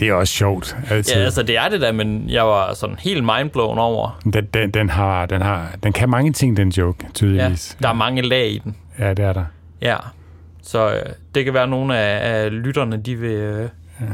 Det 0.00 0.08
er 0.08 0.14
også 0.14 0.34
sjovt, 0.34 0.76
altid. 0.90 1.16
Ja, 1.16 1.20
altså 1.24 1.42
det 1.42 1.56
er 1.58 1.68
det 1.68 1.80
da, 1.80 1.92
men 1.92 2.30
jeg 2.30 2.46
var 2.46 2.74
sådan 2.74 2.96
helt 2.98 3.24
mindblown 3.24 3.78
over. 3.78 4.20
Den, 4.24 4.46
den, 4.54 4.70
den, 4.70 4.90
har, 4.90 5.26
den, 5.26 5.42
har, 5.42 5.68
den 5.82 5.92
kan 5.92 6.10
mange 6.10 6.32
ting, 6.32 6.56
den 6.56 6.68
joke, 6.68 6.98
Ja, 7.04 7.08
tydeligvis. 7.14 7.76
der 7.82 7.88
er 7.88 7.92
mange 7.92 8.22
lag 8.22 8.50
i 8.50 8.58
den. 8.58 8.76
Ja, 8.98 9.10
det 9.14 9.24
er 9.24 9.32
der. 9.32 9.44
Ja, 9.82 9.96
så 10.62 10.90
øh, 10.94 11.02
det 11.34 11.44
kan 11.44 11.54
være, 11.54 11.62
at 11.62 11.68
nogle 11.68 11.98
af, 11.98 12.42
af 12.44 12.52
lytterne, 12.62 12.96
de 12.96 13.16
vil, 13.16 13.30
øh, 13.30 13.68
ja. 14.00 14.06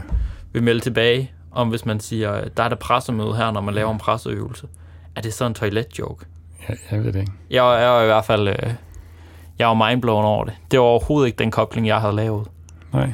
vil 0.52 0.62
melde 0.62 0.80
tilbage, 0.80 1.30
om 1.52 1.68
hvis 1.68 1.86
man 1.86 2.00
siger, 2.00 2.34
øh, 2.36 2.42
der 2.56 2.62
er 2.62 2.68
der 2.68 2.76
pressemøde 2.76 3.36
her, 3.36 3.50
når 3.50 3.60
man 3.60 3.74
laver 3.74 3.92
en 3.92 3.98
presseøvelse. 3.98 4.66
Er 5.16 5.20
det 5.20 5.34
så 5.34 5.46
en 5.46 5.54
toilet-joke? 5.54 6.24
Jeg, 6.68 6.76
jeg 6.90 7.04
ved 7.04 7.12
det 7.12 7.20
ikke. 7.20 7.32
Jeg, 7.50 7.56
jeg 7.80 7.90
var 7.90 8.02
i 8.02 8.06
hvert 8.06 8.24
fald... 8.24 8.48
Øh, 8.48 8.74
jeg 9.58 9.68
var 9.68 9.88
mindblown 9.88 10.24
over 10.24 10.44
det. 10.44 10.54
Det 10.70 10.78
var 10.78 10.84
overhovedet 10.86 11.26
ikke 11.26 11.38
den 11.38 11.50
kobling, 11.50 11.86
jeg 11.86 12.00
havde 12.00 12.16
lavet. 12.16 12.46
Nej, 12.92 13.10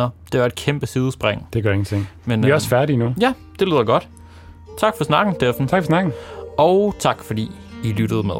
Nå, 0.00 0.08
det 0.32 0.40
var 0.40 0.46
et 0.46 0.54
kæmpe 0.54 0.86
sidespring. 0.86 1.46
det 1.52 1.62
gør 1.62 1.72
ingenting. 1.72 2.08
Men, 2.24 2.42
Vi 2.42 2.46
er 2.46 2.50
øh, 2.50 2.54
også 2.54 2.68
færdige 2.68 2.96
nu. 2.96 3.14
Ja, 3.20 3.32
det 3.58 3.68
lyder 3.68 3.84
godt. 3.84 4.08
Tak 4.78 4.96
for 4.96 5.04
snakken, 5.04 5.34
Steffen. 5.34 5.68
Tak 5.68 5.82
for 5.82 5.86
snakken. 5.86 6.12
Og 6.58 6.94
tak 6.98 7.24
fordi 7.24 7.50
I 7.84 7.92
lyttede 7.92 8.22
med. 8.22 8.34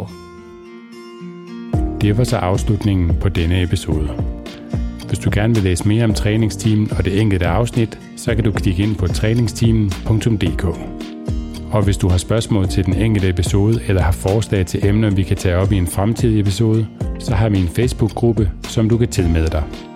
Det 2.00 2.18
var 2.18 2.24
så 2.24 2.36
afslutningen 2.36 3.16
på 3.20 3.28
denne 3.28 3.62
episode. 3.62 4.08
Hvis 5.06 5.18
du 5.18 5.30
gerne 5.34 5.54
vil 5.54 5.62
læse 5.62 5.88
mere 5.88 6.04
om 6.04 6.14
træningsteamen 6.14 6.92
og 6.98 7.04
det 7.04 7.20
enkelte 7.20 7.46
afsnit, 7.46 7.98
så 8.16 8.34
kan 8.34 8.44
du 8.44 8.52
klikke 8.52 8.82
ind 8.82 8.96
på 8.96 9.06
træningsteamen.dk. 9.06 10.64
Og 11.72 11.82
hvis 11.82 11.96
du 11.96 12.08
har 12.08 12.18
spørgsmål 12.18 12.68
til 12.68 12.84
den 12.84 12.94
enkelte 12.94 13.28
episode 13.28 13.80
eller 13.88 14.02
har 14.02 14.12
forslag 14.12 14.66
til 14.66 14.86
emner, 14.86 15.10
vi 15.10 15.22
kan 15.22 15.36
tage 15.36 15.56
op 15.56 15.72
i 15.72 15.76
en 15.76 15.86
fremtidig 15.86 16.40
episode, 16.40 16.86
så 17.18 17.34
har 17.34 17.48
vi 17.48 17.58
en 17.58 17.68
Facebook-gruppe, 17.68 18.50
som 18.62 18.88
du 18.88 18.98
kan 18.98 19.08
tilmelde 19.08 19.48
dig. 19.48 19.89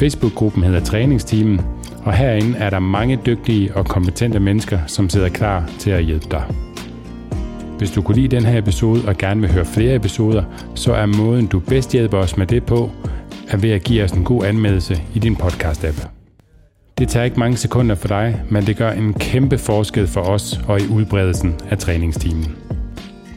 Facebook-gruppen 0.00 0.62
hedder 0.62 0.80
Træningsteamen, 0.80 1.60
og 2.04 2.12
herinde 2.12 2.58
er 2.58 2.70
der 2.70 2.78
mange 2.78 3.18
dygtige 3.26 3.76
og 3.76 3.86
kompetente 3.86 4.40
mennesker, 4.40 4.78
som 4.86 5.08
sidder 5.08 5.28
klar 5.28 5.70
til 5.78 5.90
at 5.90 6.04
hjælpe 6.04 6.26
dig. 6.30 6.44
Hvis 7.78 7.90
du 7.90 8.02
kunne 8.02 8.16
lide 8.16 8.36
den 8.36 8.44
her 8.44 8.58
episode 8.58 9.02
og 9.06 9.18
gerne 9.18 9.40
vil 9.40 9.52
høre 9.52 9.64
flere 9.64 9.94
episoder, 9.94 10.44
så 10.74 10.94
er 10.94 11.06
måden, 11.06 11.46
du 11.46 11.58
bedst 11.58 11.92
hjælper 11.92 12.18
os 12.18 12.36
med 12.36 12.46
det 12.46 12.64
på, 12.64 12.90
er 13.48 13.56
ved 13.56 13.70
at 13.70 13.84
give 13.84 14.04
os 14.04 14.10
en 14.12 14.24
god 14.24 14.44
anmeldelse 14.44 15.02
i 15.14 15.18
din 15.18 15.36
podcast-app. 15.36 16.08
Det 16.98 17.08
tager 17.08 17.24
ikke 17.24 17.38
mange 17.38 17.56
sekunder 17.56 17.94
for 17.94 18.08
dig, 18.08 18.42
men 18.50 18.66
det 18.66 18.76
gør 18.76 18.90
en 18.90 19.14
kæmpe 19.14 19.58
forskel 19.58 20.06
for 20.06 20.20
os 20.20 20.60
og 20.68 20.80
i 20.80 20.88
udbredelsen 20.88 21.54
af 21.70 21.78
træningsteamen. 21.78 22.56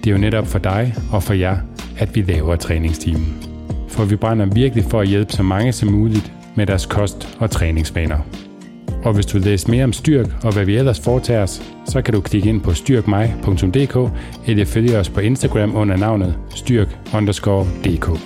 Det 0.04 0.08
er 0.08 0.12
jo 0.12 0.22
netop 0.22 0.48
for 0.48 0.60
dig 0.60 0.96
og 1.12 1.24
for 1.24 1.34
jer, 1.34 1.58
at 1.98 2.16
vi 2.16 2.22
laver 2.22 2.56
træningsteamen. 2.56 3.34
For 3.88 4.06
vi 4.06 4.16
brænder 4.16 4.46
virkelig 4.46 4.84
for 4.84 5.00
at 5.00 5.08
hjælpe 5.08 5.34
så 5.34 5.44
mange 5.44 5.72
som 5.72 5.92
muligt 5.92 6.34
med 6.56 6.66
deres 6.66 6.86
kost- 6.86 7.38
og 7.40 7.52
træningsvaner. 7.52 8.18
Og 9.04 9.14
hvis 9.14 9.26
du 9.26 9.38
vil 9.38 9.46
læse 9.46 9.72
mere 9.72 9.84
om 9.84 9.94
Styrk 9.94 10.28
og 10.44 10.54
hvad 10.54 10.66
vi 10.66 10.78
ellers 10.78 11.00
foretager 11.00 11.44
os, 11.44 11.62
så 11.86 12.02
kan 12.02 12.14
du 12.14 12.22
klikke 12.22 12.50
ind 12.50 12.62
på 12.62 12.74
styrkmej.dk 12.74 14.12
eller 14.48 14.66
følge 14.66 14.98
os 14.98 15.10
på 15.10 15.20
Instagram 15.20 15.76
under 15.76 15.98
navnet 15.98 16.36
styrk-dk. 16.56 18.20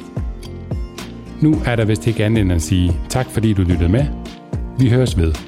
Nu 1.42 1.56
er 1.66 1.76
der 1.76 1.86
vist 1.86 2.08
ikke 2.08 2.26
andet 2.26 2.42
end 2.42 2.52
at 2.52 2.62
sige 2.62 2.92
tak 3.10 3.26
fordi 3.30 3.54
du 3.54 3.62
lyttede 3.62 3.90
med. 3.90 4.06
Vi 4.80 4.90
høres 4.90 5.18
ved. 5.18 5.47